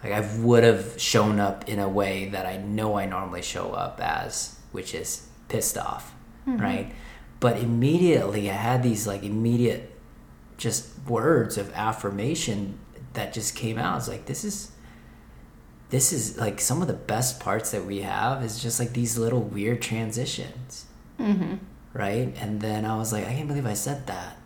Like 0.03 0.13
I 0.13 0.21
would 0.37 0.63
have 0.63 0.99
shown 0.99 1.39
up 1.39 1.67
in 1.69 1.79
a 1.79 1.87
way 1.87 2.29
that 2.29 2.45
I 2.45 2.57
know 2.57 2.97
I 2.97 3.05
normally 3.05 3.41
show 3.41 3.71
up 3.71 3.99
as, 4.01 4.57
which 4.71 4.95
is 4.95 5.27
pissed 5.47 5.77
off, 5.77 6.13
right? 6.45 6.91
But 7.39 7.57
immediately 7.57 8.49
I 8.49 8.53
had 8.53 8.83
these 8.83 9.05
like 9.05 9.23
immediate 9.23 9.91
just 10.57 10.89
words 11.07 11.57
of 11.57 11.71
affirmation 11.73 12.79
that 13.13 13.33
just 13.33 13.55
came 13.55 13.77
out. 13.77 13.97
It's 13.97 14.07
like 14.07 14.25
this 14.25 14.43
is 14.43 14.71
this 15.89 16.13
is 16.13 16.37
like 16.37 16.61
some 16.61 16.81
of 16.81 16.87
the 16.87 16.93
best 16.93 17.39
parts 17.39 17.71
that 17.71 17.85
we 17.85 18.01
have 18.01 18.43
is 18.43 18.61
just 18.61 18.79
like 18.79 18.93
these 18.93 19.17
little 19.17 19.41
weird 19.41 19.81
transitions. 19.81 20.85
Mm-hmm. 21.19 21.55
Right? 21.93 22.33
And 22.39 22.61
then 22.61 22.85
I 22.85 22.95
was 22.95 23.11
like, 23.11 23.27
I 23.27 23.33
can't 23.33 23.47
believe 23.47 23.65
I 23.65 23.73
said 23.73 24.07
that. 24.07 24.37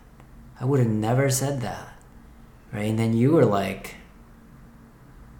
I 0.60 0.64
would 0.64 0.80
have 0.80 0.88
never 0.88 1.30
said 1.30 1.60
that 1.60 1.96
right? 2.72 2.90
And 2.90 2.98
then 2.98 3.16
you 3.16 3.32
were 3.32 3.44
like, 3.44 3.94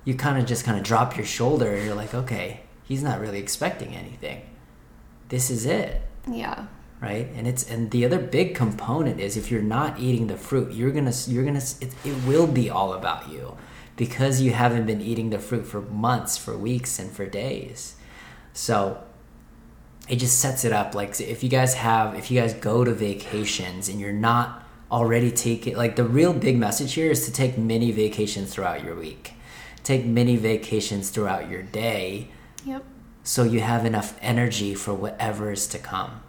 you 0.07 0.15
kind 0.15 0.39
of 0.39 0.47
just 0.47 0.65
kind 0.65 0.79
of 0.79 0.85
drop 0.85 1.17
your 1.19 1.27
shoulder 1.27 1.75
and 1.75 1.85
you're 1.85 1.95
like, 1.95 2.15
okay, 2.15 2.61
he's 2.85 3.03
not 3.03 3.21
really 3.21 3.39
expecting 3.41 3.95
anything. 3.95 4.41
This 5.29 5.51
is 5.51 5.67
it, 5.67 6.01
Yeah. 6.31 6.67
right? 7.03 7.29
And 7.37 7.47
it's 7.47 7.69
and 7.69 7.91
the 7.91 8.05
other 8.07 8.19
big 8.21 8.55
component 8.55 9.21
is 9.21 9.37
if 9.37 9.51
you're 9.51 9.61
not 9.61 9.99
eating 9.99 10.29
the 10.29 10.37
fruit, 10.39 10.73
you're 10.73 10.93
gonna 10.93 11.13
you're 11.27 11.45
gonna 11.45 11.63
it, 11.81 11.93
it 12.05 12.17
will 12.27 12.47
be 12.47 12.71
all 12.71 12.93
about 12.95 13.29
you 13.31 13.57
because 13.97 14.41
you 14.41 14.53
haven't 14.53 14.87
been 14.87 15.01
eating 15.01 15.31
the 15.31 15.39
fruit 15.41 15.67
for 15.67 15.81
months, 15.83 16.37
for 16.39 16.57
weeks, 16.57 16.99
and 17.01 17.11
for 17.11 17.27
days. 17.27 17.97
So 18.53 19.03
it 20.09 20.17
just 20.17 20.39
sets 20.39 20.65
it 20.65 20.73
up 20.73 20.95
like 20.95 21.21
if 21.21 21.43
you 21.43 21.49
guys 21.49 21.75
have 21.75 22.15
if 22.15 22.31
you 22.31 22.41
guys 22.41 22.55
go 22.55 22.85
to 22.85 22.93
vacations 22.93 23.89
and 23.89 24.01
you're 24.01 24.13
not 24.13 24.63
already 24.93 25.33
taking 25.33 25.77
like 25.77 25.97
the 25.97 26.05
real 26.05 26.33
big 26.33 26.57
message 26.57 26.93
here 26.95 27.11
is 27.11 27.27
to 27.27 27.33
take 27.33 27.59
mini 27.59 27.91
vacations 27.91 28.55
throughout 28.55 28.85
your 28.85 28.95
week 28.95 29.33
take 29.87 30.05
mini 30.05 30.37
vacations 30.37 31.11
throughout 31.11 31.49
your 31.49 31.63
day. 31.63 32.29
Yep. 32.65 32.83
so 33.23 33.45
you 33.45 33.61
have 33.61 33.85
enough 33.85 34.19
energy 34.21 34.75
for 34.75 34.93
whatever 34.93 35.53
is 35.53 35.69
to 35.69 35.79
come. 35.79 36.21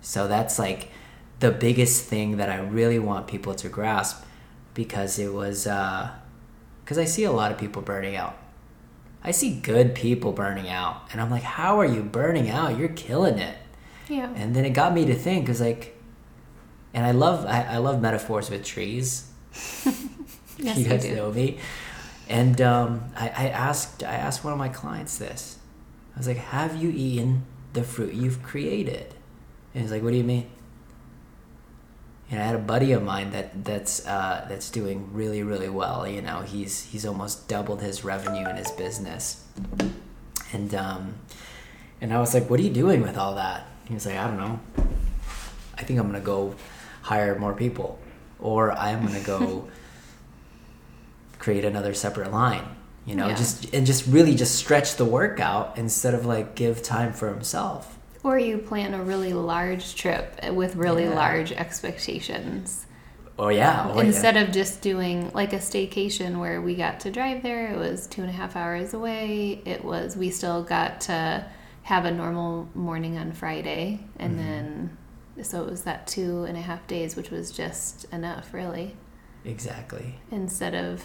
So 0.00 0.26
that's 0.26 0.58
like 0.58 0.88
the 1.38 1.52
biggest 1.52 2.04
thing 2.06 2.36
that 2.38 2.48
i 2.48 2.56
really 2.56 2.98
want 2.98 3.26
people 3.26 3.54
to 3.54 3.68
grasp 3.68 4.24
because 4.74 5.18
it 5.18 5.32
was 5.32 5.66
uh 5.66 6.10
because 6.84 6.98
i 6.98 7.04
see 7.04 7.24
a 7.24 7.32
lot 7.32 7.52
of 7.52 7.58
people 7.58 7.82
burning 7.82 8.16
out. 8.16 8.36
I 9.24 9.30
see 9.30 9.60
good 9.60 9.94
people 9.94 10.32
burning 10.32 10.68
out 10.68 11.02
and 11.12 11.20
i'm 11.20 11.30
like 11.30 11.42
how 11.44 11.78
are 11.80 11.86
you 11.86 12.02
burning 12.02 12.50
out? 12.50 12.76
You're 12.78 12.88
killing 12.88 13.38
it. 13.38 13.56
Yeah. 14.08 14.32
and 14.34 14.54
then 14.56 14.64
it 14.64 14.70
got 14.70 14.92
me 14.92 15.04
to 15.06 15.14
think 15.14 15.44
because 15.46 15.60
like 15.60 15.96
and 16.94 17.06
i 17.06 17.12
love 17.12 17.46
I, 17.46 17.62
I 17.74 17.76
love 17.78 18.00
metaphors 18.02 18.50
with 18.50 18.64
trees. 18.64 19.28
Yes, 20.58 20.78
you 20.78 20.84
guys 20.86 21.02
do. 21.02 21.16
know 21.16 21.32
me 21.32 21.58
and 22.32 22.60
um, 22.60 23.04
I, 23.16 23.28
I 23.28 23.48
asked 23.48 24.02
i 24.02 24.14
asked 24.14 24.42
one 24.42 24.52
of 24.52 24.58
my 24.58 24.68
clients 24.68 25.18
this 25.18 25.58
i 26.14 26.18
was 26.18 26.26
like 26.26 26.38
have 26.38 26.76
you 26.76 26.90
eaten 26.90 27.44
the 27.74 27.84
fruit 27.84 28.14
you've 28.14 28.42
created 28.42 29.14
and 29.74 29.82
he's 29.82 29.92
like 29.92 30.02
what 30.02 30.10
do 30.10 30.16
you 30.16 30.24
mean 30.24 30.50
and 32.32 32.40
I 32.40 32.46
had 32.46 32.54
a 32.54 32.58
buddy 32.58 32.92
of 32.92 33.02
mine 33.02 33.30
that 33.32 33.62
that's 33.62 34.06
uh, 34.06 34.46
that's 34.48 34.70
doing 34.70 35.12
really 35.12 35.42
really 35.42 35.68
well. 35.68 36.08
You 36.08 36.22
know, 36.22 36.40
he's 36.40 36.84
he's 36.84 37.04
almost 37.04 37.46
doubled 37.46 37.82
his 37.82 38.04
revenue 38.04 38.48
in 38.48 38.56
his 38.56 38.70
business, 38.70 39.44
and 40.50 40.74
um, 40.74 41.16
and 42.00 42.12
I 42.12 42.18
was 42.20 42.32
like, 42.32 42.48
"What 42.48 42.58
are 42.58 42.62
you 42.62 42.72
doing 42.72 43.02
with 43.02 43.18
all 43.18 43.34
that?" 43.34 43.66
He 43.86 43.92
was 43.92 44.06
like, 44.06 44.16
"I 44.16 44.26
don't 44.26 44.38
know. 44.38 44.60
I 45.76 45.82
think 45.82 46.00
I'm 46.00 46.06
gonna 46.06 46.20
go 46.20 46.54
hire 47.02 47.38
more 47.38 47.52
people, 47.52 47.98
or 48.40 48.72
I'm 48.72 49.04
gonna 49.04 49.20
go 49.20 49.68
create 51.42 51.64
another 51.64 51.92
separate 51.94 52.30
line." 52.32 52.64
You 53.04 53.16
know, 53.16 53.26
Yeah. 53.28 53.34
just 53.34 53.74
and 53.74 53.84
just 53.84 54.06
really 54.06 54.34
just 54.36 54.54
stretch 54.54 54.96
the 54.96 55.04
workout 55.04 55.76
instead 55.76 56.14
of 56.14 56.24
like 56.24 56.54
give 56.54 56.82
time 56.82 57.12
for 57.12 57.28
himself. 57.34 57.98
Or 58.22 58.38
you 58.38 58.58
plan 58.58 58.94
a 58.94 59.02
really 59.02 59.32
large 59.32 59.96
trip 59.96 60.26
with 60.52 60.76
really 60.76 61.04
Yeah. 61.04 61.14
large 61.24 61.50
expectations. 61.52 62.86
Oh 63.38 63.48
yeah, 63.48 63.88
oh, 63.90 63.96
yeah. 63.96 64.04
Instead 64.04 64.36
of 64.36 64.52
just 64.52 64.82
doing 64.82 65.30
like 65.34 65.52
a 65.52 65.56
staycation 65.58 66.38
where 66.38 66.60
we 66.60 66.76
got 66.76 67.00
to 67.00 67.10
drive 67.10 67.42
there, 67.42 67.72
it 67.72 67.78
was 67.78 68.06
two 68.06 68.20
and 68.20 68.30
a 68.30 68.32
half 68.32 68.54
hours 68.56 68.94
away. 68.94 69.60
It 69.64 69.84
was, 69.84 70.16
we 70.16 70.30
still 70.30 70.62
got 70.62 71.00
to 71.02 71.44
have 71.82 72.04
a 72.04 72.10
normal 72.12 72.68
morning 72.74 73.18
on 73.18 73.32
Friday. 73.32 73.98
And 74.20 74.38
Mm-hmm. 74.38 74.46
then, 74.48 74.96
so 75.42 75.62
it 75.64 75.70
was 75.70 75.82
that 75.84 76.06
two 76.06 76.44
and 76.44 76.56
a 76.56 76.60
half 76.60 76.86
days, 76.86 77.16
which 77.16 77.30
was 77.30 77.50
just 77.50 78.04
enough, 78.12 78.52
really. 78.54 78.94
Exactly. 79.44 80.18
instead 80.30 80.74
of 80.74 81.02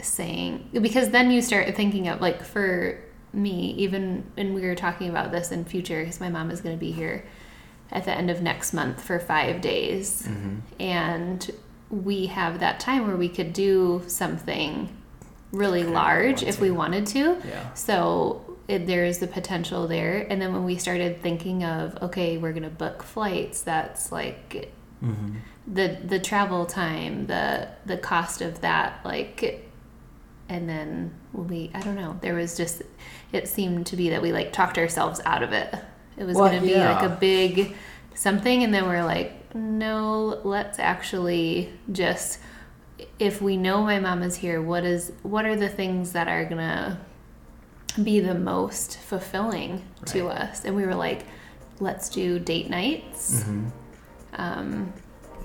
saying 0.00 0.68
because 0.80 1.10
then 1.10 1.30
you 1.30 1.40
start 1.42 1.74
thinking 1.74 2.08
of 2.08 2.20
like 2.20 2.42
for 2.44 2.98
me 3.32 3.72
even 3.72 4.24
and 4.36 4.54
we 4.54 4.62
were 4.62 4.74
talking 4.74 5.08
about 5.08 5.32
this 5.32 5.50
in 5.50 5.64
future 5.64 6.00
because 6.02 6.20
my 6.20 6.28
mom 6.28 6.50
is 6.50 6.60
going 6.60 6.76
to 6.76 6.80
be 6.80 6.92
here 6.92 7.24
at 7.90 8.04
the 8.04 8.12
end 8.12 8.30
of 8.30 8.40
next 8.42 8.72
month 8.72 9.02
for 9.02 9.18
five 9.18 9.60
days 9.60 10.22
Mm-hmm. 10.28 10.56
and 10.80 11.50
we 11.90 12.26
have 12.26 12.60
that 12.60 12.80
time 12.80 13.06
where 13.06 13.16
we 13.16 13.28
could 13.28 13.52
do 13.52 14.02
something 14.06 14.88
really 15.52 15.84
large 15.84 16.42
if 16.42 16.60
we 16.60 16.70
wanted 16.70 17.06
to 17.06 17.38
Yeah. 17.48 17.72
so 17.74 18.40
it, 18.66 18.86
there 18.86 19.04
is 19.04 19.18
the 19.18 19.26
potential 19.26 19.86
there 19.86 20.26
and 20.30 20.40
then 20.40 20.52
when 20.52 20.64
we 20.64 20.76
started 20.76 21.22
thinking 21.22 21.64
of 21.64 21.96
okay 22.02 22.36
we're 22.38 22.52
going 22.52 22.62
to 22.64 22.70
book 22.70 23.02
flights 23.02 23.60
that's 23.62 24.10
like 24.10 24.72
Mm-hmm. 25.04 25.36
the 25.66 25.98
the 26.04 26.18
travel 26.18 26.66
time, 26.66 27.26
the 27.26 27.68
the 27.86 27.96
cost 27.98 28.40
of 28.40 28.60
that, 28.62 29.00
like, 29.04 29.68
and 30.48 30.68
then 30.68 31.12
we 31.32 31.70
I 31.74 31.80
don't 31.80 31.96
know. 31.96 32.18
There 32.20 32.34
was 32.34 32.56
just 32.56 32.82
it 33.32 33.48
seemed 33.48 33.86
to 33.88 33.96
be 33.96 34.10
that 34.10 34.22
we 34.22 34.32
like 34.32 34.52
talked 34.52 34.78
ourselves 34.78 35.20
out 35.24 35.42
of 35.42 35.52
it. 35.52 35.74
It 36.16 36.24
was 36.24 36.36
Well, 36.36 36.48
going 36.48 36.60
to 36.60 36.66
be 36.66 36.72
yeah. 36.72 36.94
like 36.94 37.02
a 37.10 37.14
big 37.16 37.74
something, 38.14 38.62
and 38.62 38.72
then 38.72 38.86
we're 38.86 39.04
like, 39.04 39.54
no, 39.54 40.40
let's 40.44 40.78
actually 40.78 41.72
just 41.92 42.38
if 43.18 43.42
we 43.42 43.56
know 43.56 43.82
my 43.82 43.98
mom 43.98 44.22
is 44.22 44.36
here, 44.36 44.62
what 44.62 44.84
is 44.84 45.12
what 45.22 45.44
are 45.44 45.56
the 45.56 45.68
things 45.68 46.12
that 46.12 46.28
are 46.28 46.44
gonna 46.44 47.00
be 48.02 48.20
the 48.20 48.34
most 48.34 48.98
fulfilling 48.98 49.82
to 50.06 50.28
us? 50.28 50.64
And 50.64 50.76
we 50.76 50.86
were 50.86 50.94
like, 50.94 51.26
let's 51.80 52.08
do 52.08 52.38
date 52.38 52.70
nights. 52.70 53.42
Mm-hmm. 53.42 53.68
Um, 54.36 54.92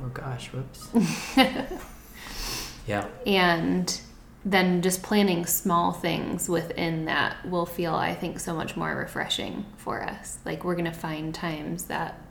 Oh 0.02 0.08
gosh, 0.13 0.49
whoops. 0.54 0.89
yeah. 2.88 3.06
and 3.25 3.99
then 4.45 4.82
just 4.82 5.04
planning 5.04 5.45
small 5.45 5.91
things 5.91 6.47
within 6.47 7.06
that 7.06 7.36
will 7.45 7.65
feel 7.65 7.93
i 7.93 8.15
think 8.15 8.39
so 8.39 8.54
much 8.56 8.78
more 8.78 8.95
refreshing 8.95 9.65
for 9.75 10.02
us 10.02 10.38
like 10.45 10.63
we're 10.63 10.75
gonna 10.75 10.93
find 10.93 11.34
times 11.36 11.84
that 11.86 12.21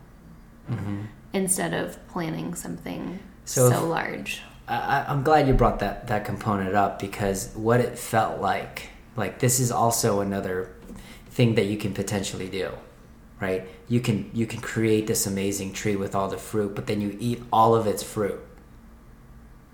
Mm-hmm. 0.71 1.03
instead 1.33 1.73
of 1.75 1.97
planning 2.09 2.55
something 2.55 3.19
So 3.45 3.71
so, 3.71 3.77
if- 3.77 3.83
large 3.91 4.43
I- 4.67 5.07
I'm 5.09 5.23
glad 5.23 5.47
you 5.49 5.55
brought 5.55 5.79
that 5.81 6.09
that 6.09 6.25
component 6.27 6.75
up 6.75 6.99
because 6.99 7.53
what 7.55 7.81
it 7.81 7.99
felt 7.99 8.39
like, 8.41 8.91
like 9.17 9.39
this 9.39 9.61
is 9.61 9.71
also 9.73 10.21
another 10.21 10.71
thing 11.31 11.55
that 11.55 11.65
you 11.67 11.79
can 11.79 11.95
potentially 11.95 12.49
do, 12.51 12.73
right? 13.41 13.69
You 13.89 14.01
can 14.01 14.31
you 14.35 14.47
can 14.47 14.61
create 14.61 15.07
this 15.07 15.27
amazing 15.27 15.73
tree 15.73 15.97
with 15.97 16.15
all 16.15 16.29
the 16.29 16.39
fruit, 16.39 16.75
but 16.75 16.87
then 16.87 17.01
you 17.01 17.17
eat 17.21 17.43
all 17.53 17.75
of 17.75 17.87
its 17.87 18.03
fruit, 18.03 18.41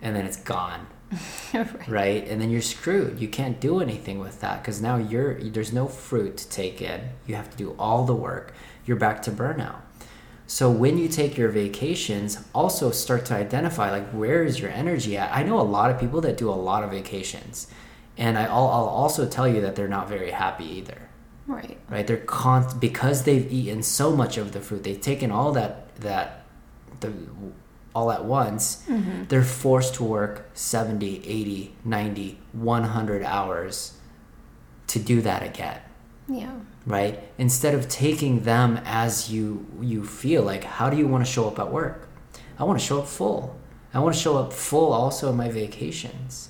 and 0.02 0.14
then 0.14 0.26
it's 0.26 0.36
gone, 0.36 0.86
right. 1.54 1.88
right? 1.88 2.28
And 2.28 2.40
then 2.40 2.50
you're 2.50 2.62
screwed. 2.62 3.20
You 3.20 3.28
can't 3.28 3.60
do 3.60 3.80
anything 3.80 4.18
with 4.18 4.40
that 4.40 4.62
because 4.62 4.80
now 4.80 4.96
you're 4.96 5.42
there's 5.42 5.72
no 5.72 5.88
fruit 5.88 6.36
to 6.38 6.48
take 6.48 6.82
in. 6.82 7.10
You 7.26 7.34
have 7.36 7.50
to 7.50 7.56
do 7.56 7.74
all 7.78 8.04
the 8.04 8.14
work. 8.14 8.54
You're 8.86 8.98
back 8.98 9.22
to 9.22 9.30
burnout. 9.30 9.80
So 10.46 10.70
when 10.70 10.98
you 10.98 11.08
take 11.08 11.38
your 11.38 11.48
vacations, 11.48 12.44
also 12.54 12.90
start 12.90 13.24
to 13.26 13.34
identify 13.34 13.90
like 13.90 14.10
where 14.10 14.44
is 14.44 14.60
your 14.60 14.70
energy 14.70 15.16
at. 15.16 15.34
I 15.34 15.42
know 15.42 15.58
a 15.58 15.62
lot 15.62 15.90
of 15.90 15.98
people 15.98 16.20
that 16.20 16.36
do 16.36 16.50
a 16.50 16.52
lot 16.52 16.84
of 16.84 16.90
vacations, 16.90 17.66
and 18.18 18.36
I, 18.36 18.44
I'll, 18.44 18.68
I'll 18.68 18.84
also 18.84 19.26
tell 19.26 19.48
you 19.48 19.62
that 19.62 19.74
they're 19.74 19.88
not 19.88 20.06
very 20.06 20.32
happy 20.32 20.66
either 20.66 21.08
Right. 21.46 21.78
right? 21.90 22.06
They're 22.06 22.16
con 22.16 22.78
because 22.78 23.24
they've 23.24 23.50
eaten 23.52 23.82
so 23.82 24.16
much 24.16 24.38
of 24.38 24.52
the 24.52 24.60
fruit 24.60 24.82
they've 24.82 25.00
taken 25.00 25.30
all 25.30 25.52
that 25.52 25.94
that 25.96 26.44
the 27.00 27.12
all 27.94 28.10
at 28.10 28.24
once 28.24 28.84
mm-hmm. 28.88 29.24
they're 29.28 29.44
forced 29.44 29.94
to 29.94 30.04
work 30.04 30.50
70 30.54 31.18
80 31.18 31.74
90 31.84 32.38
100 32.52 33.22
hours 33.22 33.98
to 34.86 34.98
do 34.98 35.20
that 35.20 35.42
again. 35.42 35.80
Yeah. 36.26 36.52
right? 36.86 37.22
Instead 37.36 37.74
of 37.74 37.88
taking 37.88 38.44
them 38.44 38.80
as 38.86 39.30
you 39.30 39.66
you 39.82 40.04
feel 40.04 40.42
like 40.42 40.64
how 40.64 40.88
do 40.88 40.96
you 40.96 41.06
want 41.06 41.26
to 41.26 41.30
show 41.30 41.46
up 41.46 41.58
at 41.58 41.70
work? 41.70 42.08
I 42.58 42.64
want 42.64 42.80
to 42.80 42.84
show 42.84 43.00
up 43.00 43.06
full. 43.06 43.58
I 43.92 43.98
want 43.98 44.14
to 44.14 44.20
show 44.20 44.38
up 44.38 44.52
full 44.52 44.92
also 44.92 45.30
in 45.30 45.36
my 45.36 45.50
vacations 45.50 46.48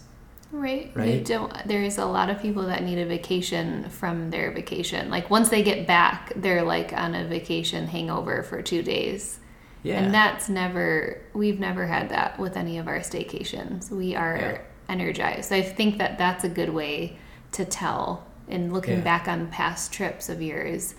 Right. 0.55 0.87
You 0.95 1.03
Right? 1.03 1.25
don't 1.25 1.53
there's 1.67 1.99
a 1.99 2.07
lot 2.07 2.31
of 2.31 2.41
people 2.41 2.63
that 2.67 2.83
need 2.85 2.99
a 2.99 3.07
vacation 3.07 3.89
from 3.91 4.31
their 4.31 4.51
vacation. 4.53 5.11
Like 5.11 5.29
once 5.31 5.49
they 5.49 5.63
get 5.63 5.87
back, 5.87 6.33
they're 6.37 6.63
like 6.63 6.93
on 6.93 7.15
a 7.15 7.25
vacation 7.27 7.87
hangover 7.89 8.43
for 8.43 8.63
2 8.63 8.83
days. 8.83 9.41
yeah 9.83 9.99
And 10.01 10.15
that's 10.15 10.49
never 10.49 11.21
we've 11.35 11.59
never 11.61 11.87
had 11.87 12.09
that 12.11 12.39
with 12.39 12.57
any 12.57 12.79
of 12.79 12.87
our 12.89 13.01
staycations. 13.01 13.91
We 13.91 14.15
are 14.15 14.37
Yeah. 14.37 14.59
energized. 14.89 15.49
So 15.49 15.57
I 15.57 15.63
think 15.63 15.99
that 15.99 16.19
that's 16.19 16.45
a 16.45 16.49
good 16.49 16.71
way 16.71 17.17
to 17.53 17.65
tell 17.65 18.25
in 18.49 18.73
looking 18.73 18.99
Yeah. 18.99 19.01
back 19.13 19.27
on 19.29 19.49
past 19.49 19.93
trips 19.93 20.29
of 20.29 20.41
yours. 20.41 20.95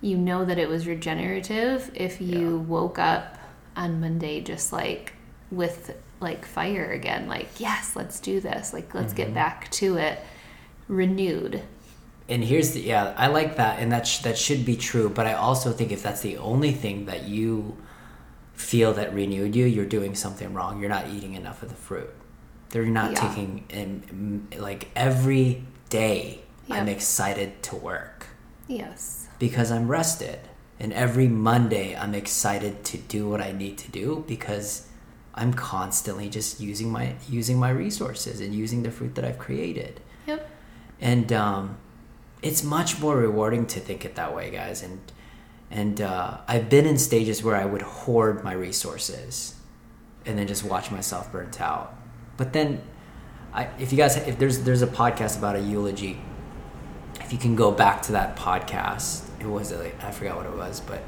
You 0.00 0.16
know 0.16 0.44
that 0.46 0.58
it 0.58 0.68
was 0.68 0.86
regenerative 0.86 1.90
if 1.94 2.20
you 2.20 2.58
woke 2.66 2.98
up 2.98 3.36
on 3.76 4.00
Monday 4.00 4.40
just 4.40 4.72
like 4.72 5.12
with 5.50 5.94
like 6.20 6.44
fire 6.46 6.90
again 6.92 7.26
like 7.28 7.48
yes, 7.58 7.96
let's 7.96 8.20
do 8.20 8.40
this. 8.40 8.72
Like 8.72 8.94
let's 8.94 9.12
Mm-hmm. 9.12 9.16
get 9.16 9.34
back 9.34 9.70
to 9.72 9.96
it 9.96 10.18
renewed. 10.88 11.62
and 12.28 12.44
here's 12.44 12.72
the 12.72 12.80
yeah 12.80 13.14
i 13.16 13.26
like 13.28 13.56
that 13.56 13.78
and 13.80 13.90
that 13.92 14.06
sh- 14.06 14.18
that 14.20 14.36
should 14.38 14.64
be 14.64 14.76
true 14.76 15.08
but 15.08 15.26
i 15.26 15.32
also 15.32 15.72
think 15.72 15.90
if 15.92 16.02
that's 16.02 16.20
the 16.20 16.36
only 16.38 16.72
thing 16.72 17.06
that 17.06 17.22
you 17.28 17.76
feel 18.54 18.92
that 18.92 19.12
renewed 19.14 19.54
you 19.56 19.64
you're 19.66 19.86
doing 19.98 20.14
something 20.14 20.52
wrong 20.52 20.80
you're 20.80 20.88
not 20.88 21.08
eating 21.08 21.34
enough 21.34 21.62
of 21.62 21.68
the 21.68 21.74
fruit 21.74 22.10
they're 22.70 22.84
not 22.86 23.12
Yeah. 23.12 23.28
taking 23.28 23.64
and 23.70 24.52
like 24.58 24.88
every 24.96 25.64
day 25.88 26.40
i'm 26.70 26.88
excited 26.88 27.62
to 27.64 27.76
work 27.76 28.26
Yes. 28.68 29.28
because 29.38 29.70
i'm 29.72 29.88
rested 29.88 30.40
and 30.78 30.92
every 30.92 31.26
monday 31.28 31.96
i'm 31.96 32.14
excited 32.14 32.84
to 32.84 32.96
do 32.96 33.28
what 33.28 33.40
i 33.40 33.50
need 33.52 33.76
to 33.78 33.90
do 33.90 34.24
because 34.28 34.86
i'm 35.40 35.52
constantly 35.54 36.28
just 36.28 36.60
using 36.60 36.88
my 36.92 37.14
using 37.28 37.58
my 37.58 37.70
resources 37.70 38.40
and 38.40 38.54
using 38.54 38.82
the 38.84 38.90
fruit 38.90 39.14
that 39.16 39.24
i've 39.24 39.38
created 39.38 40.00
Yep. 40.26 40.48
and 41.00 41.32
um, 41.32 41.76
it's 42.42 42.62
much 42.62 43.00
more 43.00 43.16
rewarding 43.16 43.66
to 43.66 43.80
think 43.80 44.04
it 44.04 44.14
that 44.14 44.34
way 44.36 44.50
guys 44.50 44.82
and 44.82 45.00
and 45.70 46.00
uh, 46.00 46.38
i've 46.46 46.68
been 46.68 46.86
in 46.86 46.98
stages 46.98 47.42
where 47.42 47.56
i 47.56 47.64
would 47.64 47.82
hoard 47.82 48.44
my 48.44 48.52
resources 48.52 49.54
and 50.26 50.38
then 50.38 50.46
just 50.46 50.62
watch 50.64 50.90
myself 50.90 51.32
burnt 51.32 51.60
out 51.60 51.96
but 52.36 52.52
then 52.52 52.82
I, 53.52 53.68
if 53.80 53.90
you 53.92 53.98
guys 53.98 54.16
if 54.16 54.38
there's 54.38 54.60
there's 54.60 54.82
a 54.82 54.86
podcast 54.86 55.38
about 55.38 55.56
a 55.56 55.60
eulogy 55.60 56.20
if 57.20 57.32
you 57.32 57.38
can 57.38 57.56
go 57.56 57.72
back 57.72 58.02
to 58.02 58.12
that 58.12 58.36
podcast 58.36 59.24
it 59.40 59.46
was 59.46 59.72
like 59.72 59.96
i 60.04 60.10
forgot 60.10 60.36
what 60.36 60.46
it 60.46 60.56
was 60.56 60.80
but 60.80 61.02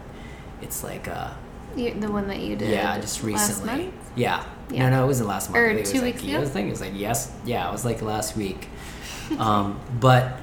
it's 0.61 0.83
like 0.83 1.07
uh 1.07 1.31
the 1.77 1.92
one 2.11 2.27
that 2.29 2.40
you 2.40 2.57
did 2.57 2.71
yeah 2.71 2.99
just 2.99 3.23
recently? 3.23 3.92
Yeah. 4.16 4.44
Yeah. 4.70 4.88
no 4.88 4.96
no 4.96 5.05
it 5.05 5.07
wasn't 5.07 5.29
last 5.29 5.51
month. 5.51 5.59
Or 5.59 5.66
it 5.66 5.85
two 5.85 5.94
was 5.94 6.03
weeks 6.03 6.22
like, 6.22 6.31
ago? 6.31 6.42
I 6.42 6.44
think 6.46 6.68
it 6.68 6.70
was 6.70 6.81
like 6.81 6.92
yes 6.94 7.33
yeah 7.44 7.68
it 7.68 7.72
was 7.72 7.85
like 7.85 8.03
last 8.03 8.37
week. 8.37 8.68
Um, 9.38 9.81
but 10.01 10.38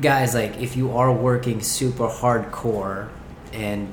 guys 0.00 0.34
like 0.34 0.58
if 0.58 0.76
you 0.76 0.96
are 0.96 1.12
working 1.12 1.60
super 1.60 2.08
hardcore 2.08 3.08
and 3.52 3.92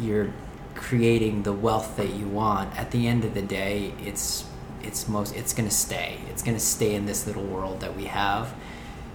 you're 0.00 0.32
creating 0.74 1.42
the 1.42 1.52
wealth 1.52 1.96
that 1.96 2.10
you 2.14 2.26
want 2.26 2.76
at 2.78 2.90
the 2.90 3.06
end 3.06 3.24
of 3.24 3.34
the 3.34 3.42
day 3.42 3.92
it's 4.02 4.44
it's 4.82 5.08
most 5.08 5.34
it's 5.36 5.52
gonna 5.52 5.70
stay. 5.70 6.18
It's 6.30 6.42
gonna 6.42 6.58
stay 6.58 6.94
in 6.94 7.06
this 7.06 7.26
little 7.26 7.44
world 7.44 7.80
that 7.80 7.96
we 7.96 8.04
have. 8.04 8.54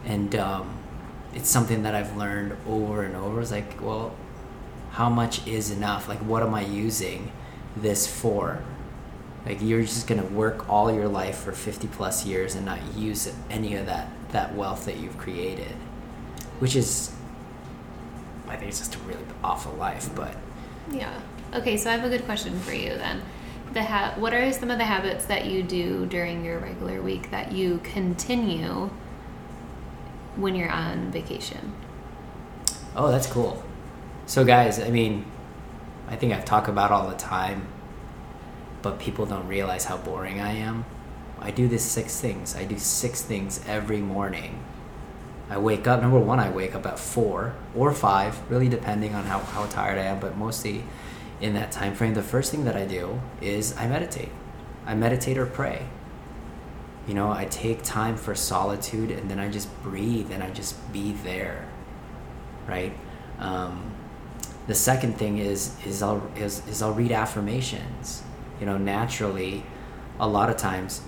And 0.06 0.36
um, 0.36 0.78
it's 1.34 1.50
something 1.50 1.84
that 1.84 1.96
i've 1.96 2.16
learned 2.16 2.56
over 2.68 3.04
and 3.04 3.16
over. 3.16 3.42
It's 3.42 3.52
like 3.52 3.82
well 3.82 4.16
how 4.92 5.10
much 5.10 5.46
is 5.48 5.72
enough? 5.72 6.08
Like 6.08 6.20
what 6.20 6.44
am 6.44 6.54
i 6.54 6.62
using 6.62 7.32
this 7.76 8.08
for 8.08 8.62
like 9.46 9.62
you're 9.62 9.82
just 9.82 10.08
gonna 10.08 10.26
work 10.26 10.70
all 10.70 10.92
your 10.92 11.08
life 11.08 11.38
for 11.40 11.52
50 11.52 11.88
plus 11.90 12.26
years 12.26 12.56
and 12.56 12.66
not 12.66 12.80
use 12.96 13.32
any 13.50 13.76
of 13.76 13.86
that 13.86 14.08
that 14.32 14.56
wealth 14.56 14.86
that 14.86 14.98
you've 14.98 15.18
created 15.18 15.76
which 16.60 16.76
is 16.76 17.12
i 18.48 18.56
think 18.56 18.70
it's 18.70 18.80
just 18.80 18.96
a 18.96 19.00
really 19.00 19.24
awful 19.44 19.74
life 19.74 20.10
but 20.16 20.36
Yeah. 20.92 21.14
Okay, 21.54 21.78
so 21.78 21.90
I 21.90 21.94
have 21.94 22.04
a 22.04 22.10
good 22.10 22.26
question 22.26 22.60
for 22.60 22.74
you 22.74 22.90
then. 22.90 23.22
The 23.74 23.84
ha- 23.84 24.14
what 24.18 24.34
are 24.34 24.52
some 24.52 24.70
of 24.72 24.78
the 24.78 24.84
habits 24.84 25.26
that 25.26 25.46
you 25.46 25.64
do 25.64 26.06
during 26.06 26.44
your 26.44 26.60
regular 26.60 27.02
week 27.02 27.32
that 27.32 27.54
you 27.54 27.80
continue 27.84 28.90
when 30.36 30.54
you're 30.54 30.72
on 30.72 31.12
vacation? 31.12 31.74
Oh, 32.96 33.10
that's 33.10 33.28
cool. 33.28 33.64
So, 34.26 34.44
guys, 34.44 34.80
I 34.80 34.90
mean, 34.90 35.26
I 36.10 36.18
think 36.18 36.34
I've 36.34 36.44
talked 36.46 36.68
about 36.68 36.92
all 36.92 37.08
the 37.10 37.16
time, 37.16 37.68
but 38.86 39.00
people 39.00 39.26
don't 39.26 39.48
realize 39.48 39.84
how 39.84 39.98
boring 39.98 40.40
I 40.40 40.54
am. 40.54 40.86
I 41.40 41.52
do 41.52 41.68
this 41.68 41.84
six 41.84 42.22
things. 42.22 42.56
I 42.56 42.64
do 42.64 42.80
six 42.80 43.22
things 43.22 43.60
every 43.68 43.98
morning. 43.98 44.64
I 45.50 45.58
wake 45.58 45.88
up, 45.88 46.02
number 46.02 46.20
one, 46.20 46.40
I 46.40 46.50
wake 46.50 46.74
up 46.74 46.86
at 46.86 46.98
four 46.98 47.54
or 47.76 47.94
five, 47.94 48.40
really 48.50 48.70
depending 48.70 49.14
on 49.14 49.26
how, 49.26 49.40
how 49.40 49.66
tired 49.66 49.98
I 49.98 50.04
am, 50.04 50.20
but 50.20 50.38
mostly 50.38 50.84
in 51.42 51.54
that 51.56 51.72
time 51.72 51.94
frame. 51.96 52.14
The 52.14 52.24
first 52.24 52.52
thing 52.52 52.64
that 52.66 52.78
I 52.78 52.86
do 52.86 53.20
is 53.42 53.76
I 53.78 53.88
meditate. 53.88 54.30
I 54.86 54.96
meditate 54.96 55.38
or 55.38 55.46
pray. 55.46 55.88
You 57.08 57.14
know, 57.14 57.32
I 57.32 57.46
take 57.46 57.84
time 57.84 58.16
for 58.16 58.34
solitude 58.36 59.12
and 59.12 59.30
then 59.30 59.40
I 59.40 59.50
just 59.50 59.68
breathe 59.84 60.32
and 60.32 60.42
I 60.42 60.50
just 60.52 60.94
be 60.94 61.12
there 61.12 61.68
right? 62.68 62.94
Um, 63.40 63.92
the 64.68 64.76
second 64.76 65.18
thing 65.18 65.38
is 65.38 65.76
is 65.86 66.02
I'll 66.02 66.24
is, 66.36 66.68
is 66.68 66.82
I'll 66.82 66.94
read 66.94 67.12
affirmations. 67.12 68.24
You 68.60 68.66
know, 68.66 68.78
naturally, 68.78 69.64
a 70.20 70.28
lot 70.28 70.50
of 70.50 70.58
times 70.58 71.02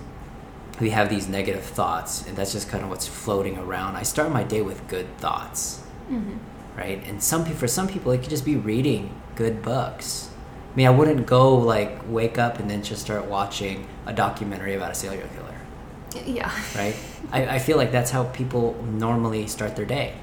we 0.79 0.91
have 0.91 1.09
these 1.09 1.27
negative 1.27 1.63
thoughts, 1.63 2.25
and 2.27 2.37
that's 2.37 2.51
just 2.53 2.69
kind 2.69 2.83
of 2.83 2.89
what's 2.89 3.07
floating 3.07 3.57
around. 3.57 3.95
I 3.95 4.03
start 4.03 4.31
my 4.31 4.43
day 4.43 4.61
with 4.61 4.87
good 4.87 5.17
thoughts, 5.17 5.81
mm-hmm. 6.11 6.37
right? 6.77 7.03
And 7.07 7.21
some 7.21 7.43
people, 7.43 7.59
for 7.59 7.67
some 7.67 7.87
people, 7.87 8.11
it 8.11 8.19
could 8.21 8.29
just 8.29 8.45
be 8.45 8.55
reading 8.55 9.19
good 9.35 9.61
books. 9.61 10.29
I 10.73 10.75
mean, 10.75 10.87
I 10.87 10.91
wouldn't 10.91 11.25
go 11.25 11.55
like 11.55 12.01
wake 12.07 12.37
up 12.37 12.59
and 12.59 12.69
then 12.69 12.83
just 12.83 13.01
start 13.01 13.25
watching 13.25 13.87
a 14.05 14.13
documentary 14.13 14.75
about 14.75 14.91
a 14.91 14.95
serial 14.95 15.27
killer 15.35 16.23
Yeah. 16.25 16.51
right? 16.75 16.95
I, 17.31 17.55
I 17.55 17.59
feel 17.59 17.77
like 17.77 17.91
that's 17.91 18.11
how 18.11 18.25
people 18.25 18.75
normally 18.83 19.47
start 19.47 19.75
their 19.75 19.85
day. 19.85 20.13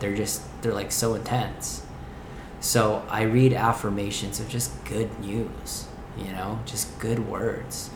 They're 0.00 0.16
just 0.16 0.42
they're 0.62 0.74
like 0.74 0.90
so 0.90 1.14
intense. 1.14 1.84
So 2.60 3.04
I 3.08 3.22
read 3.22 3.52
affirmations 3.52 4.40
of 4.40 4.48
just 4.48 4.84
good 4.84 5.20
news, 5.20 5.86
you 6.16 6.32
know, 6.32 6.60
just 6.66 6.98
good 6.98 7.28
words. 7.28 7.90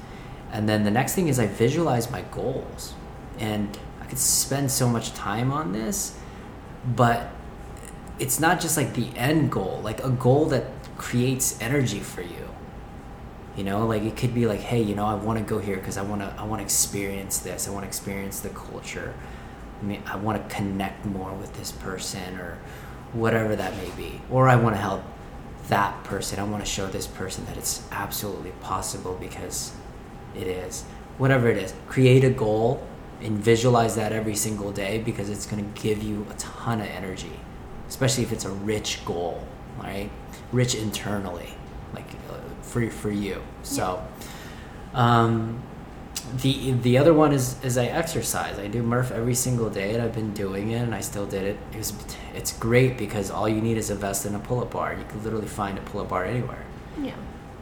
And 0.52 0.68
then 0.68 0.84
the 0.84 0.90
next 0.90 1.14
thing 1.14 1.28
is 1.28 1.38
I 1.38 1.46
visualize 1.46 2.10
my 2.10 2.22
goals. 2.22 2.94
And 3.38 3.78
I 4.00 4.06
could 4.06 4.18
spend 4.18 4.70
so 4.70 4.88
much 4.88 5.12
time 5.12 5.52
on 5.52 5.72
this, 5.72 6.16
but 6.94 7.30
it's 8.18 8.40
not 8.40 8.60
just 8.60 8.76
like 8.76 8.94
the 8.94 9.08
end 9.16 9.50
goal, 9.50 9.80
like 9.82 10.02
a 10.02 10.10
goal 10.10 10.46
that 10.46 10.64
creates 10.96 11.60
energy 11.60 12.00
for 12.00 12.22
you 12.22 12.46
you 13.56 13.64
know 13.64 13.86
like 13.86 14.02
it 14.02 14.16
could 14.16 14.34
be 14.34 14.46
like 14.46 14.60
hey 14.60 14.80
you 14.80 14.94
know 14.94 15.04
i 15.04 15.14
want 15.14 15.38
to 15.38 15.44
go 15.44 15.58
here 15.58 15.76
because 15.76 15.96
i 15.96 16.02
want 16.02 16.20
to 16.20 16.34
i 16.38 16.44
want 16.44 16.60
to 16.60 16.64
experience 16.64 17.38
this 17.38 17.66
i 17.66 17.70
want 17.70 17.82
to 17.82 17.88
experience 17.88 18.40
the 18.40 18.48
culture 18.50 19.14
i 19.80 19.84
mean 19.84 20.02
i 20.06 20.14
want 20.14 20.40
to 20.40 20.54
connect 20.54 21.04
more 21.06 21.32
with 21.32 21.52
this 21.54 21.72
person 21.72 22.36
or 22.38 22.58
whatever 23.12 23.56
that 23.56 23.74
may 23.78 23.90
be 23.96 24.20
or 24.30 24.48
i 24.48 24.54
want 24.54 24.74
to 24.74 24.80
help 24.80 25.02
that 25.68 26.02
person 26.04 26.38
i 26.38 26.44
want 26.44 26.64
to 26.64 26.70
show 26.70 26.86
this 26.86 27.06
person 27.06 27.44
that 27.46 27.56
it's 27.56 27.82
absolutely 27.90 28.52
possible 28.60 29.16
because 29.20 29.72
it 30.34 30.46
is 30.46 30.84
whatever 31.18 31.48
it 31.48 31.56
is 31.56 31.74
create 31.88 32.24
a 32.24 32.30
goal 32.30 32.86
and 33.20 33.38
visualize 33.38 33.96
that 33.96 34.12
every 34.12 34.36
single 34.36 34.70
day 34.70 34.98
because 34.98 35.30
it's 35.30 35.46
going 35.46 35.72
to 35.72 35.80
give 35.80 36.02
you 36.02 36.26
a 36.30 36.34
ton 36.34 36.80
of 36.80 36.86
energy 36.86 37.40
especially 37.88 38.22
if 38.22 38.32
it's 38.32 38.44
a 38.44 38.50
rich 38.50 39.04
goal 39.04 39.42
right? 39.78 40.10
Rich 40.52 40.74
internally, 40.74 41.48
like 41.94 42.08
uh, 42.30 42.38
for 42.62 42.88
for 42.90 43.10
you. 43.10 43.42
So, 43.62 44.02
um, 44.94 45.62
the 46.42 46.72
the 46.72 46.98
other 46.98 47.14
one 47.14 47.32
is 47.32 47.62
is 47.64 47.78
I 47.78 47.86
exercise. 47.86 48.58
I 48.58 48.66
do 48.66 48.82
Murph 48.82 49.10
every 49.12 49.34
single 49.34 49.70
day, 49.70 49.94
and 49.94 50.02
I've 50.02 50.14
been 50.14 50.32
doing 50.34 50.70
it, 50.70 50.82
and 50.82 50.94
I 50.94 51.00
still 51.00 51.26
did 51.26 51.44
it. 51.44 51.56
It 51.72 51.78
was 51.78 51.92
it's 52.34 52.52
great 52.58 52.98
because 52.98 53.30
all 53.30 53.48
you 53.48 53.60
need 53.60 53.76
is 53.76 53.90
a 53.90 53.94
vest 53.94 54.24
and 54.26 54.36
a 54.36 54.38
pull 54.38 54.60
up 54.60 54.70
bar. 54.72 54.94
You 54.94 55.04
can 55.08 55.22
literally 55.24 55.46
find 55.46 55.78
a 55.78 55.82
pull 55.82 56.00
up 56.02 56.08
bar 56.08 56.24
anywhere, 56.24 56.64
Yeah. 57.00 57.14